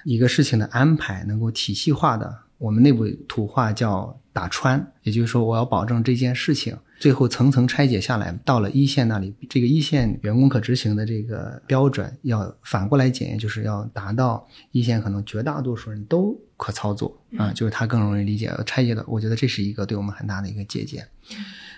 [0.04, 18.50] 一个事情的安排能够体系化的，我们内部土话叫打穿，也就是说，我要保证这件事情最后层层拆解下来，到了一线那里，这个一线员工可执行的这个标准，要反过来检验，就是要达到一线可能绝大多数人都可操作啊，就是他更容易理解。
[18.66, 21.06] 拆解的，我觉得这是一个对我们很大的一个借鉴。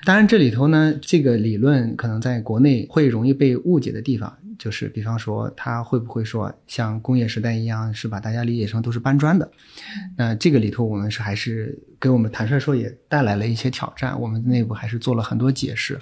[0.05, 4.37] 当然，这里头呢，这个理论可能在国内会容易被误解的地方。
[4.59, 9.51] 就是比方说，他会不会说像工业时代一样，是把大家理解成都是搬砖的？
[10.17, 14.19] 那这个里头，我们是还是给我们坦率说也带来了一些挑战。
[14.21, 16.01] 我们内部还是做了很多解释。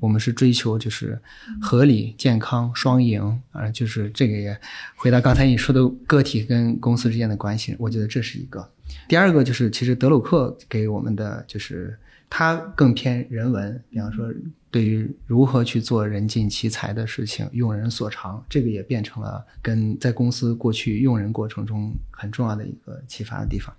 [0.00, 1.20] 我们是追求就是
[1.60, 4.58] 合理、健康、双赢啊，就是这个也
[4.96, 7.74] 回到刚才你说的个体跟公司之间的关系。
[7.78, 8.70] 我觉得这是一个。
[9.08, 11.98] 第二个就是，其实德鲁克给我们的就是
[12.30, 14.32] 他更偏人文，比方说。
[14.76, 23.74] 对于如何去做人尽其才的事情，用人所长，这个也变成了跟在公司过去用人过程中很重要的一个启发的地方。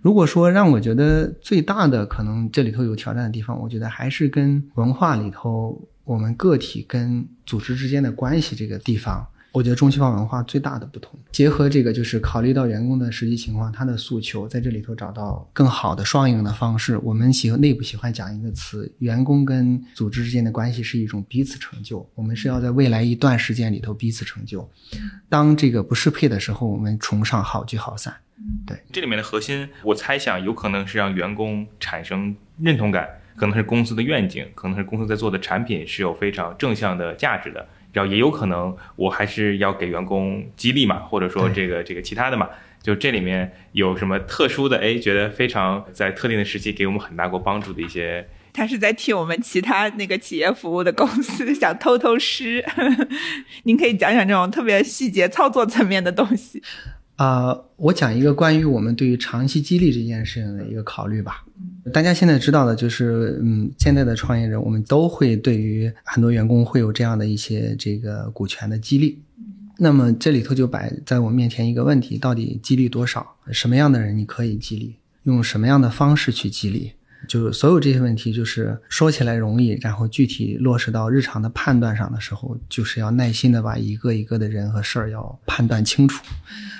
[0.00, 9.26] 如果说让我觉得最大的可能这里头有挑战的地方，我觉得还是跟文化里头我们个体跟组织之间的关系这个地方。
[9.52, 16.96] 我觉得中西方文化最大的不同，结合这个就是考虑到员工的实际情况，他的诉求，在这里头找到更好的双赢的方式。
[16.98, 22.08] 我们喜内部喜欢讲一个词，员工跟组织之间的关系是一种彼此成就。
[22.14, 24.68] 我们是要在未来一段时间里头彼此成就。
[25.28, 28.14] 当这个不适配的时候，我们崇尚好聚好散。
[28.64, 37.66] 对，这里面的核心，我猜想有可能是让员工产生认同感，可能是公司的愿景，可能是公司在做的产品是有非常正向的价值的。
[37.92, 42.48] 然后也有可能，我还是要给员工激励嘛，或者说这个这个其他的嘛，
[42.82, 44.78] 就这里面有什么特殊的？
[44.78, 48.28] 哎，觉得非常在特定的时期给我们很大过帮助的一些。
[48.52, 52.64] 他是在替我们其他那个企业服务的公司想偷偷师，
[53.62, 56.60] 您可以讲讲这种特别细节操作层面的东西。
[57.20, 61.44] 啊，我讲一个关于我们对于长期激励这件事情的一个考虑吧。
[61.92, 69.22] 大家现在知道的就是，嗯，现在的创业者，我们都会对于很多员工会有这样的一些这个股权的激励。
[69.76, 73.36] 那么这里头就摆在我面前一个问题：到底激励多少？
[73.52, 74.94] 什么样的人你可以激励？
[75.24, 76.92] 用什么样的方式去激励？
[77.28, 86.24] 就是所有这些问题，就是说起来容易，然后具体落实到日常的判断上的时候，就是要耐心的把一个一个的人和事儿要判断清楚。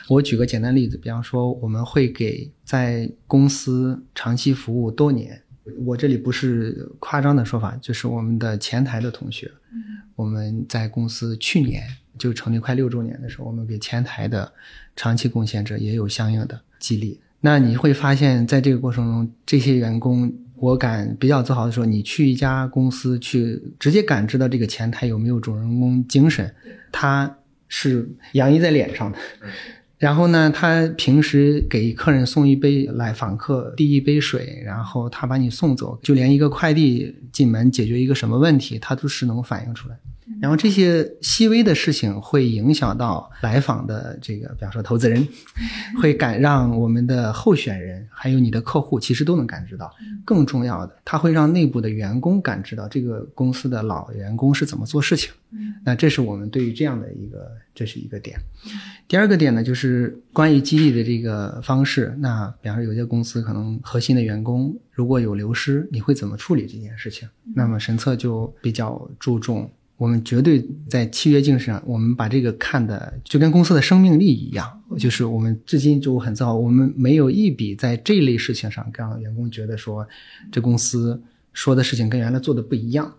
[0.08, 5.40] 我举个简单例子，比方说，我们会给在公司长期服务多年，
[5.84, 9.50] 我这里不是夸张的说法，就是我们的前台的同学，
[10.16, 11.84] 我们在公司去年
[12.18, 14.52] 就成立快六周年的时候，我们给前台的
[14.96, 17.20] 长期贡献者也有相应的激励。
[17.40, 26.54] 那你会发现在这个过程中，这些员工，我敢比较自豪的说，你去一家公司去，直接感知到这个前台有没有主人公精神，
[26.92, 27.38] 他
[27.68, 29.18] 是洋溢在脸上的。
[29.98, 39.96] 然后呢，他平时给客人送一杯来访客递一杯水，然后他把你送走，就连一个快递进门解决一个什么问题，他都是能反映出来。
[40.40, 45.26] 然后这些细微的事情会影响到来访的这个，比方说投资人，
[46.00, 49.90] 会感让我们的候选人，还有你的客户，其实都能感知到。
[50.24, 55.32] 更重要的，它会让内部的员工感知到这个公司的老员工是怎么做事情。
[55.84, 58.38] 那这是我们对于这样的一个，这是一个点。
[59.08, 62.14] 第二个点呢，就是关于激励的这个方式。
[62.18, 67.28] 那比方说有些公司可能核心的员工如果有流失，你会怎么处理这件事情？
[67.56, 69.68] 那么神策就比较注重。
[70.00, 74.66] 我们绝对在契约精神上，我们把这个看的就跟公司的生命力一样，
[74.98, 80.08] 就是我们至今就很自豪，我们没有一笔在这类事情上让员工觉得说，
[80.50, 81.22] 这公司
[81.52, 83.12] 说的事情跟原来做的不一样。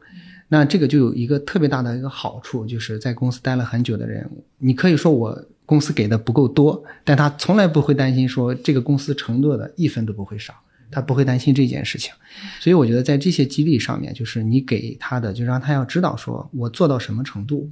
[0.48, 4.28] 那这个就有一个特别大的一个好处，就是在公司待了很久的人，
[4.58, 10.56] 你可以说我公司给的不够多，但他从来不会担心说这个公司承诺的一分都不会少。
[10.92, 12.14] 他不会担心这件事情，
[12.60, 17.70] 所以我觉得在这些激励上面，就是你给他的，就让他要知道，说我做到什么程度，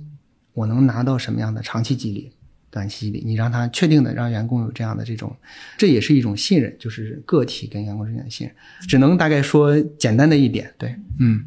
[0.53, 2.31] 我能拿到什么样的长期激励、
[2.71, 3.23] 短期激励。
[3.25, 5.35] 你让他确定的让员工有这样的这种，
[5.77, 8.55] 这也是一种信任，就是个体跟员工之间的信任。
[8.87, 11.45] 只能大概说简单的一点，对，嗯。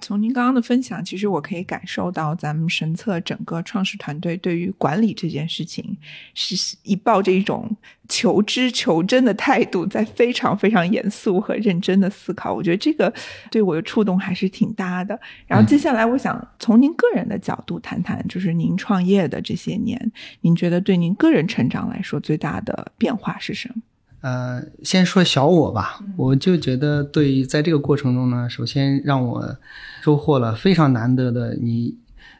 [0.00, 5.96] 从您刚刚的分享，其实我可以感受到咱们神策整个创始团队对于管理这件事情，
[6.34, 7.74] 是以抱着一种
[8.08, 12.52] 求知求真的态度，在非常非常严肃和认真的思考。
[12.52, 13.12] 我觉得这个
[13.50, 15.18] 对我的触动还是挺大的。
[15.46, 23.82] 然后接下来，我想从您个人的角度谈谈，就是您创业的这些年，您觉得对您个人成长来说最大的变化是什么？
[24.26, 29.56] 呃，先说小我吧，我就觉得对，在这个过程中呢，首先让我
[30.02, 31.96] 收获了非常难得的，你，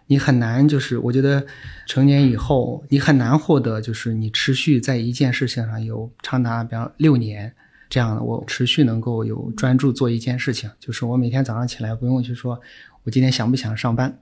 [0.09, 1.47] 你很难就是，我觉得
[1.87, 7.55] 成年以后你很难获得，就是你持续在一件事情上有长达比方六年，
[7.89, 12.61] 这样的我持续能够有专注做一件事情，就是我每天早上起来不用去说
[13.05, 14.13] 我今天想不想上班，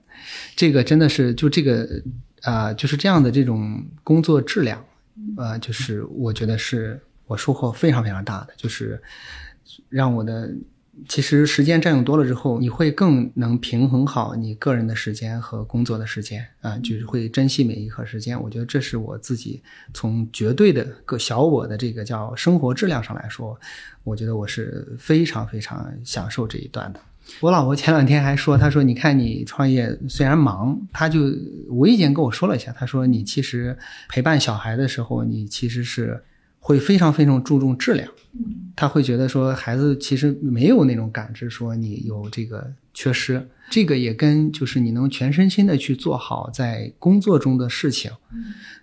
[0.54, 1.88] 这个真的是就这个
[2.42, 4.84] 啊、就是这样的这种工作质量，
[5.38, 9.02] 呃，就是我觉得是我收获非常非常大的，就是
[9.88, 10.52] 让我的
[11.08, 18.40] 其实时间占用多了之后，你会更能平衡好你个人的时间和工作的时间啊、就是会珍惜每一刻时间。
[18.40, 19.60] 我觉得这是我自己
[19.92, 23.58] 从绝对的个小我的这个叫生活质量上来说，
[24.04, 27.00] 我觉得我是非常非常享受这一段的。
[27.40, 31.20] 我老婆前两天还说，她说：“你看你创业虽然忙，她就
[31.70, 33.76] 无意间跟我说了一下，她说你其实
[34.10, 36.22] 陪伴小孩的时候，你其实是
[36.66, 38.10] 会非常非常注重质量。
[38.74, 43.46] 他会觉得说孩子其实没有那种感知，说你有这个缺失。
[43.70, 48.10] 这个也跟就是你能全身心的去做好在工作中的事情。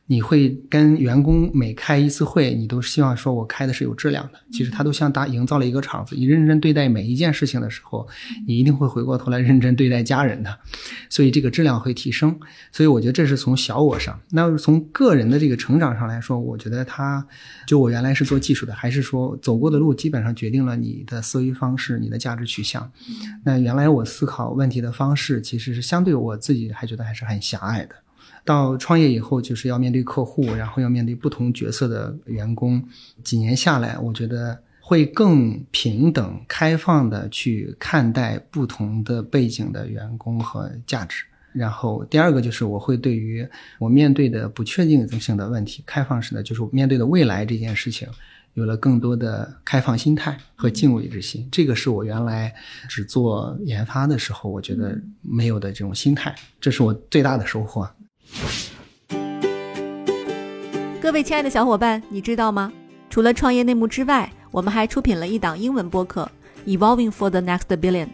[0.08, 4.40] 你会跟员工每开一次会，你都希望说我开的是有质量的。
[4.52, 8.06] 其实他都像搭营造了一个场子，你认真对待每一件事情的时候，
[8.46, 10.60] 你一定会回过头来认真对待家人的，
[11.10, 12.38] 所以这个质量会提升。
[12.74, 17.26] 所以我觉得这是从小我上，那从个人的这个成长上来说，我觉得他
[17.66, 22.92] 就我原来是做技术的，还是说走过的路基本上决定了你的思维方式、你的价值取向。
[23.46, 27.96] 那原来我思考问题的方式，其实是相对我自己还觉得还是很狭隘的。
[28.44, 32.84] 到创业以后，就是要面对客户，然后要面对不同角色的员工。
[33.24, 41.24] 几年下来，我觉得会更平等、开放的去看待不同的背景的员工和价值。
[41.54, 43.48] 然后第二个就是我会对于
[43.78, 48.08] 我面对的不确定性的问题，开放式的，就是我面对的未来这件事情，
[48.54, 51.48] 有了更多的开放心态和敬畏之心。
[51.52, 52.54] 这个是我原来
[52.90, 57.90] 只做研发的时候，我觉得没有的这种心态，这是我最大的收获。
[61.02, 62.72] 各位亲爱的小伙伴，你知道吗？
[63.10, 66.30] 除了创业内幕之外，我们还出品了一档英文播客
[66.78, 68.06] 《Evolving for the Next Billion》，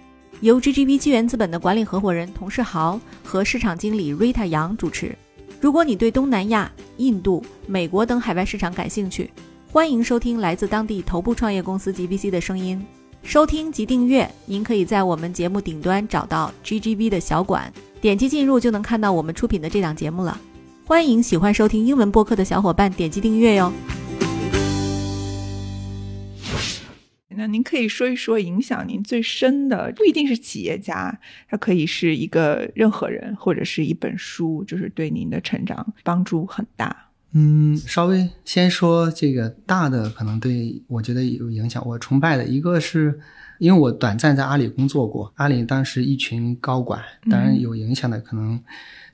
[0.42, 5.16] 由 GGV 纪元资本的管理合伙人童世豪和市场经理 Rita 杨主持。
[5.60, 9.30] 如果你对东南亚、印度、美国等海外市场感兴趣，
[9.78, 12.84] 欢迎收听来自当地头部创业公司 GVC 的声音。
[13.22, 17.72] 收听及订阅，您可以在我们节目顶端找到 GGV 的小馆，
[18.02, 20.36] 点击进入就能看到我们出品的这档节目了。
[20.84, 23.72] 欢迎喜欢收听英文播客的小伙伴点击订阅哟。
[27.30, 37.07] 那您可以说一说影响您最深的，不一定是企业家，它可以是一个任何人，或者是一本书，就是对您的成长帮助很大。
[37.34, 41.86] 嗯，稍微先说这个大的，可能对我觉得有影响。
[41.86, 43.20] 我崇拜的一个是，
[43.60, 48.60] 因为我短暂在阿里工作过，阿里当时一群高管，当然有影响的，可能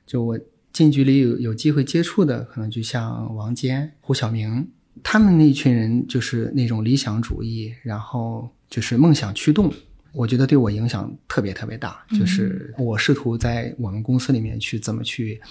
[0.05, 0.39] 就我
[0.71, 4.67] 近距离有有机会接触的，可能就像王坚、胡晓明，
[5.01, 9.73] 他们那一群人就是那种理想主义，然后就是梦想驱动。
[10.13, 15.41] 我觉得对我影响特别特别大，就是我试图在我们公司里面去怎么去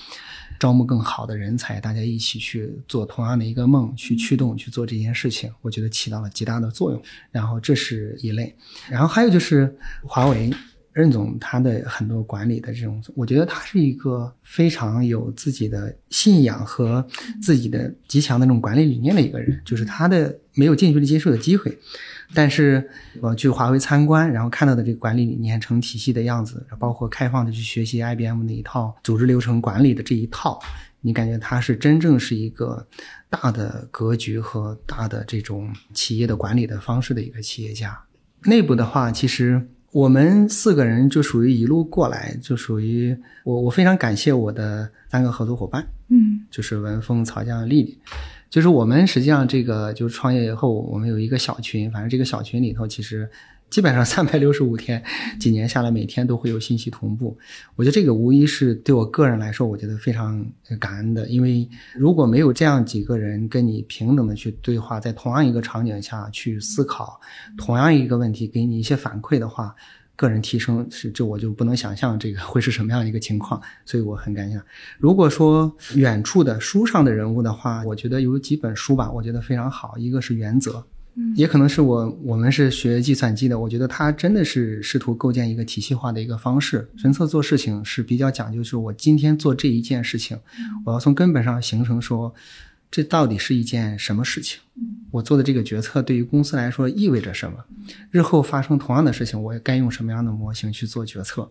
[0.62, 7.02] 招募更好的人才，大家一起去做同样的一个梦，去驱动去做这件事情，我觉得起到了极大的作用。
[7.32, 8.54] 然后这是一类，
[8.88, 10.48] 然后还有就是华为
[10.92, 17.06] 任总他的很多管理的这种，我觉得他是一个非常有自己的信仰和
[17.40, 21.76] 自己的极强的那种管理理念的一个人，就是他的没有近距离接触的机会。
[22.34, 22.88] 但是
[23.20, 30.58] 我去华为参观，然后看到的这个管理理念成体系的样子，包括开放的去学习 IBM 那一套组织流程管理的这一套，
[31.00, 32.86] 你感觉他是真正是一个
[33.28, 37.98] 大的格局和大的这种企业的管理的方式的一个企业家。
[38.44, 47.98] 内部的话，其实我们四个人就属于一路过来，就属于我我非常感谢我的三个合作伙伴，嗯就是文峰、曹江、丽丽。
[48.48, 53.28] 就是我们实际上这个就是创业以后，我们有一个小群，反正这个小群里头其实
[53.72, 55.02] 基本上三百六十五天，
[55.40, 57.38] 几年下来每天都会有信息同步。
[57.74, 60.44] 我觉得这个无疑是对我个人来说，我觉得非常
[60.78, 67.18] 感恩的，因为如果没有这样几个人跟你平等的去对话，在同样一个场景下去思考
[67.56, 69.74] 同样一个问题，给你一些反馈的话。
[70.14, 74.60] 个人提升是这我就不能想象这个会是什么样一个情况，所以我很感谢。
[74.98, 79.96] 如果说远处的书上的人物的话，我觉得有几本书吧，我觉得非常好。
[79.96, 80.72] 一个是《原则》，
[81.34, 86.88] 也可能是我我们是学计算机的，我觉得他真的是试图构建一个体系化的一个方式。
[86.96, 90.38] 神策做事情是比较讲究，就是我今天做这一件事情，
[90.84, 92.34] 我要从根本上形成说。
[92.94, 94.60] 这到底是一件什么事情？
[95.10, 97.56] 我做的这个决策对于公司来说意味着什么？
[98.10, 101.50] 日后发生同样的事情，我该用什么样的模型去做决策？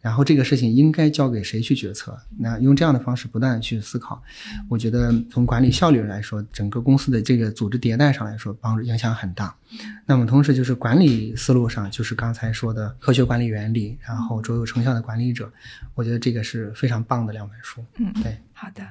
[0.00, 2.18] 然后这个事情应该交给谁去决策？
[2.38, 4.22] 那用这样的方式不断的去思考，
[4.68, 9.54] 我觉得从管理效率来说，整个公司的这个组织迭代上来说，帮助影响很大。
[10.06, 15.52] 那么同时就是管理思路上，就是刚才说的科学管理原理，然后卓有成效的管理者，
[15.94, 17.84] 我觉得这个是非常棒的两本书。
[17.98, 18.82] 嗯，对，好的。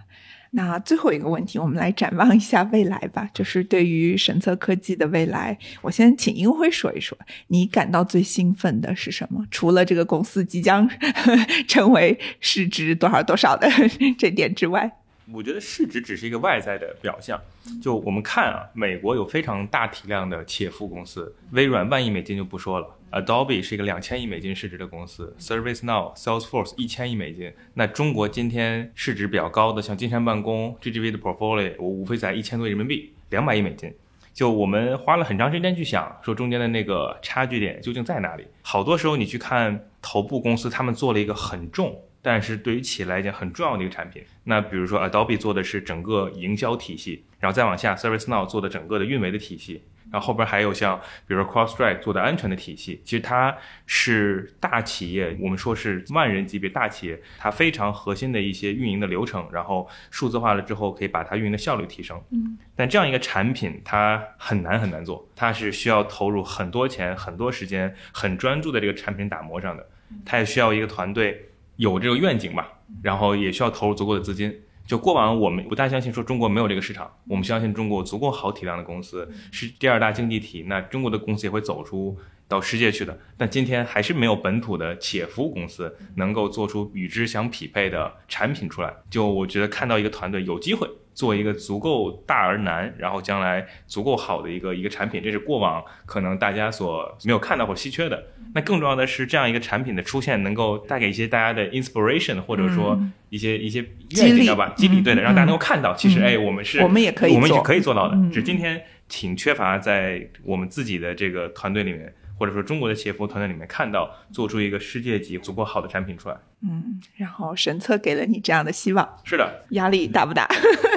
[0.51, 3.29] 那最后一个问题，我们来展望一下未来吧。
[3.33, 9.45] 就是对于神策科技的未来，我先请英辉说一说，你感到最兴奋的是什么？
[9.51, 10.89] 除了这个公司即将
[11.67, 13.69] 成为市值多少多少的
[14.17, 14.91] 这点之外，
[15.33, 17.39] 我觉得市值只是一个外在的表象。
[17.81, 22.87] 就我们看啊，美国有非常大体量的企业服务公司，微软万亿美金就不说了。
[23.11, 27.51] Adobe 是一个两千亿美金市值的公司，ServiceNow、Salesforce 一千亿美金。
[27.73, 33.91] 那中国今天市值比较高的，像金山办公、GGV 的 Portfolio，我无非在一千多亿人民币，两百亿美金。
[34.31, 38.45] 就我们花了很长时间去想，说中间的那个差距点究竟在哪里？
[38.61, 44.23] 好多时候你去看头部公司，他们做了一个很重，但是对于企业来讲很重要的一个产品。
[44.43, 49.83] 那比如说 Adobe 做的是整个营销体系，然后再往下，ServiceNow 做的整个的运维的体系。
[50.11, 53.55] 然后后边还有像，比如说 CrossStrike 做的安全的体系，其实它
[53.85, 62.19] 是大企业，我们说是万人级别大企业，它非常核心的一些运营的流程，然后数字化了之后，可以把它运营的效率提升。
[62.31, 69.87] 嗯，但这样一个产品，它很难很难做，它是需要投入很多钱、很多时间、很专注的这个产品打磨上的，
[70.25, 71.48] 它也需要一个团队
[71.79, 72.67] 有这个愿景吧，
[73.01, 74.53] 然后也需要投入足够的资金。
[74.85, 82.17] 就过往我们不大相信说中国没有这个市场，我们相信中国足够好体量的公司是第二大经济体，那中国的公司也会走出
[82.49, 83.17] 到世界去的。
[83.37, 88.93] 但今天还是没有本土的企业服务公司能够做出与之相匹配的产品出来。
[89.09, 90.85] 就我觉得看到一个团队有机会
[91.19, 98.23] 做一个足够大而难，然后将来足够好的一个一个产品，这是过往可能大家所没有看到或稀缺的。
[98.55, 102.97] 那更重要的是，这样一个产品的出现，能够带给一些大家的 inspiration，或者说
[103.29, 104.73] 一些一些愿景，知道吧？
[104.77, 108.17] 激励，对的，让大家能够看到，其实，哎，我们是，我们也可以，我们是可以做到的。
[108.31, 116.37] 只今天挺缺乏在我们自己的这个团队里面，或者说中国的企业服务团队里面，看到做出一个世界级足够好的产品出来。
[116.61, 120.47] 嗯，然后神策给了你这样的希望，是的，压力大不大？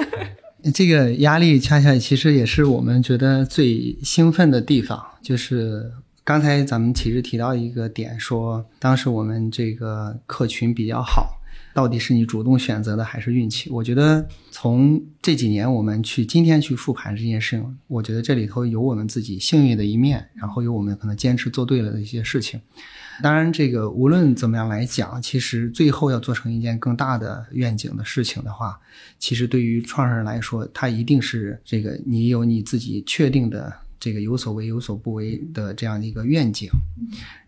[0.73, 5.91] 这个压力恰恰其实也是我们觉得最兴奋的地方，就是。
[6.25, 11.37] 刚才咱们其实提到一个点，说当时我们这个客群比较好，
[11.73, 13.69] 到底是你主动选择的还是运气？
[13.69, 22.61] 我觉得从这几年我们去今天去复盘这件事情，我觉得这里头有我们自己幸运的一面，然后有我们可能坚持做对了的一些事情。
[23.21, 28.79] 当然，这个无论怎么样来讲，其实最后要做成一件更大的愿景的事情的话，
[29.19, 33.73] 其实对于创始人来说，他一定是这个你有你自己确定的。
[33.99, 36.69] 这个有所为有所不为的这样的一个愿景，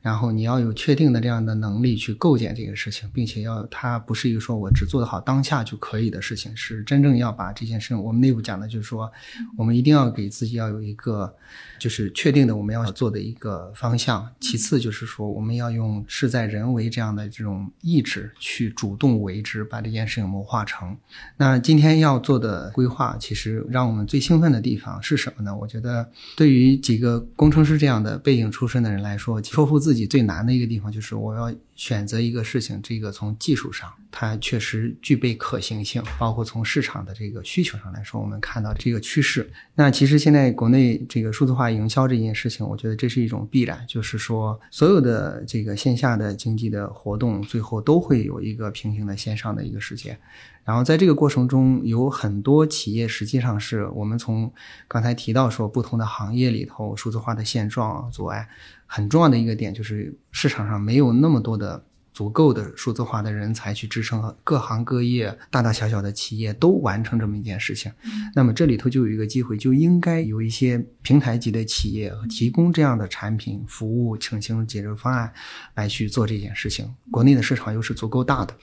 [0.06, 8.03] 然后你要有确定的这样的能力去构建这个事情，并且要它不是一个说我只做得好当下就可以的事情，是真正要把这件事情。
[8.03, 9.12] 我们内部讲的就是说，
[9.58, 11.36] 我们一定要给自己要有一个
[11.80, 14.30] 就是确定的我们要做的一个方向。
[14.39, 20.95] 其次就是说，我们要用事在人为这样的这种意志去主动为之，把这件事情谋划成。
[21.38, 25.56] 那今天要做的规划，其实让我们最兴奋的地方是什么呢？
[25.56, 25.95] 我觉得。
[26.36, 39.51] 对于几个工程师这样的背景出身的人来说，说服自己自己最难的一个地方就是我要选择一个事情，这个从技术上它确实具备可行性，包括从市场的这个需求上来说，我们看到这个趋势。
[39.76, 50.17] 那其实现在国内这个数字化营销这件事情，我觉得这是一种必然，就是说所有的这个线下的经济的活动，最后都会有一个平行的线上的一个世界。
[50.63, 54.51] 然后在这个过程中，有很多企业实际上是我们从
[54.88, 58.49] 刚才提到说不同的行业里头数字化的现状阻碍，
[58.88, 61.86] 很重要的一个点就是市场上没有那么多的。
[62.16, 67.91] 足够的数字化的人才去支撑各行各业大大小小的企业都完成这么一件事情，
[68.34, 75.30] 那么这里头就有一个机会，就应该有一些平台级的企业提供这样的产品、服务、成型解决方案
[75.74, 76.89] 来去做这件事情。
[77.11, 78.55] 国内的市场又是足够大的，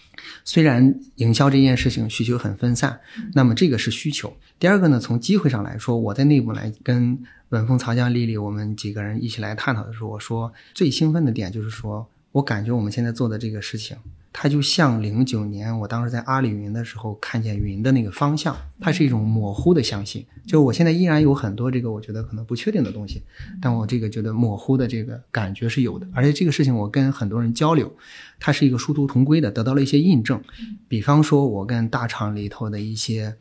[0.47, 2.99] 虽然营销这件事情需求很分散，
[3.35, 4.35] 那么这个是需求。
[4.59, 12.09] 第二个呢，从机会上来说，我在内部来跟文峰、曹江、丽丽我们几个人一起来探讨的时候，我说最兴奋的点就是说。
[12.33, 13.97] 我感觉我们现在做的这个事情，
[14.33, 20.25] 它就像零九年我当时在阿里云的时候看见云的那个方向，它是一种模糊的相信。
[20.47, 23.23] 就我现在依然有很多这个我觉得可能不确定的东西，
[23.61, 26.09] 但我这个觉得模糊的这个感觉是有的。
[26.13, 27.95] 而且这个事情我跟很多人交流，
[28.41, 30.43] 它是一个殊途同归的，得到了一些印证。
[30.89, 33.37] 比方说，我跟大厂里头的一些。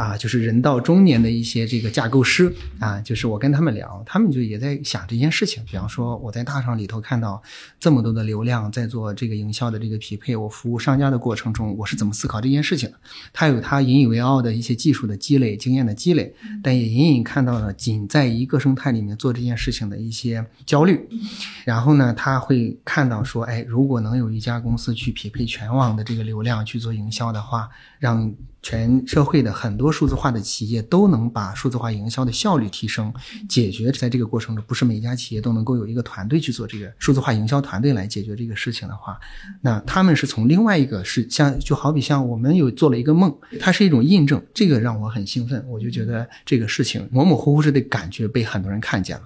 [0.00, 5.62] 啊，就是人到中年的一些这个架构师啊，就是我跟他们聊，他们就也在想这件事情。
[5.66, 7.42] 比方说，我在大厂里头看到
[7.78, 12.98] 这么多的流量在做这个营销的这个匹配，我服务商家的过程中，我是怎么思考这件事情的？
[13.34, 21.06] 他有他引以为傲的一些技术的积累、经验的积累，但也隐隐看到了仅在一个生态里面做这件事情的一些焦虑。
[21.66, 28.32] 然后呢，他会看到说，哎，如果能有一家公司去匹配全网的这个流量去做营销的话，让
[28.62, 33.12] 全社会的很多数字化的企业都能把数字化营销的效率提升，
[33.48, 39.18] 解决在这个过程中，不是每一家企业都能够有一个团队去做这个数字化营销团队来解决这个事情的话，
[39.62, 49.22] 那他们是从另外一个是像就好比像我们有做了一个梦，它是一种印证，这个让我很兴奋，我就觉得这个事情模模糊糊的感觉被很多人看见了。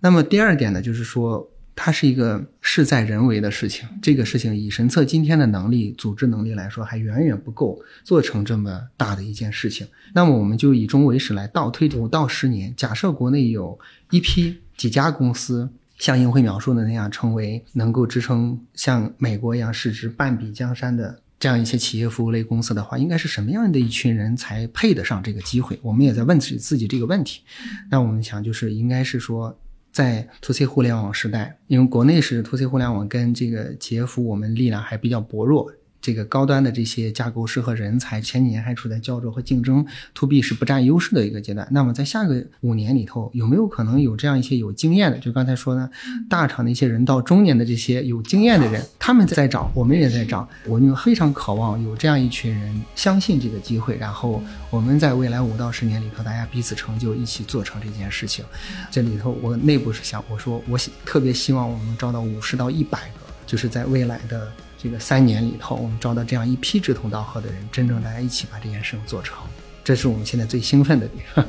[0.00, 1.48] 那么第二点呢，就是说。
[1.80, 9.86] 它是一个事在人为的事情，这个事情以神策今天的能力、组织能力来说，还远远不够做成这么大的一件事情。
[10.12, 13.78] 那么，我们就以终为始来倒推五到十年，假设国内有
[14.10, 25.78] 一批几家公司，像英辉描述的那样，成为能够支撑像美国一样市值半壁江山的这样一些企业服务类公司的话，应该是什么样的一群人才配得上这个机会？
[25.80, 27.42] 我们也在问自己自己这个问题。
[27.88, 29.56] 那我们想，就是应该是说。
[29.90, 35.72] 在 to C 互联网时代，因为国内是 to C 互联网跟这个企业服务，我们力量还比较薄弱。
[36.08, 39.84] 这个高端的这些架构师和人才，前几年还处在焦灼和竞争
[40.14, 41.68] ，to B 是不占优势的一个阶段。
[41.70, 45.18] 那么在下个五年里头，有没有可能有这样一些有经验的？
[45.18, 45.90] 就刚才说呢，
[46.26, 50.48] 大厂的一些人到中年的这些有经验的人，他们在找，我们也在找。
[50.64, 58.42] 我们非常渴望有这样一群人相信这个机会，然后我们在未来五到十年里头，大家彼此成就，一起做成这件事情。
[58.90, 64.50] 这里头我内部是想，我说我特别希望我们能招到五十到一百个，就是在未来的。
[64.80, 69.36] 这个三年里头，我们招到这样一批志同道合的人，真正大家一起把这件事情做成，
[69.82, 71.44] 这是我们现在最兴奋的地方。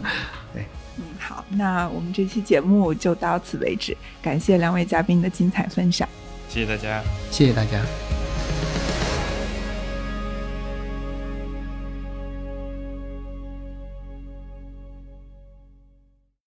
[0.51, 0.65] 对，
[0.97, 6.09] 嗯，好，那我们这期节目就到此为止，感谢两位嘉宾的精彩分享，
[6.49, 8.28] 谢谢大家，谢谢大家。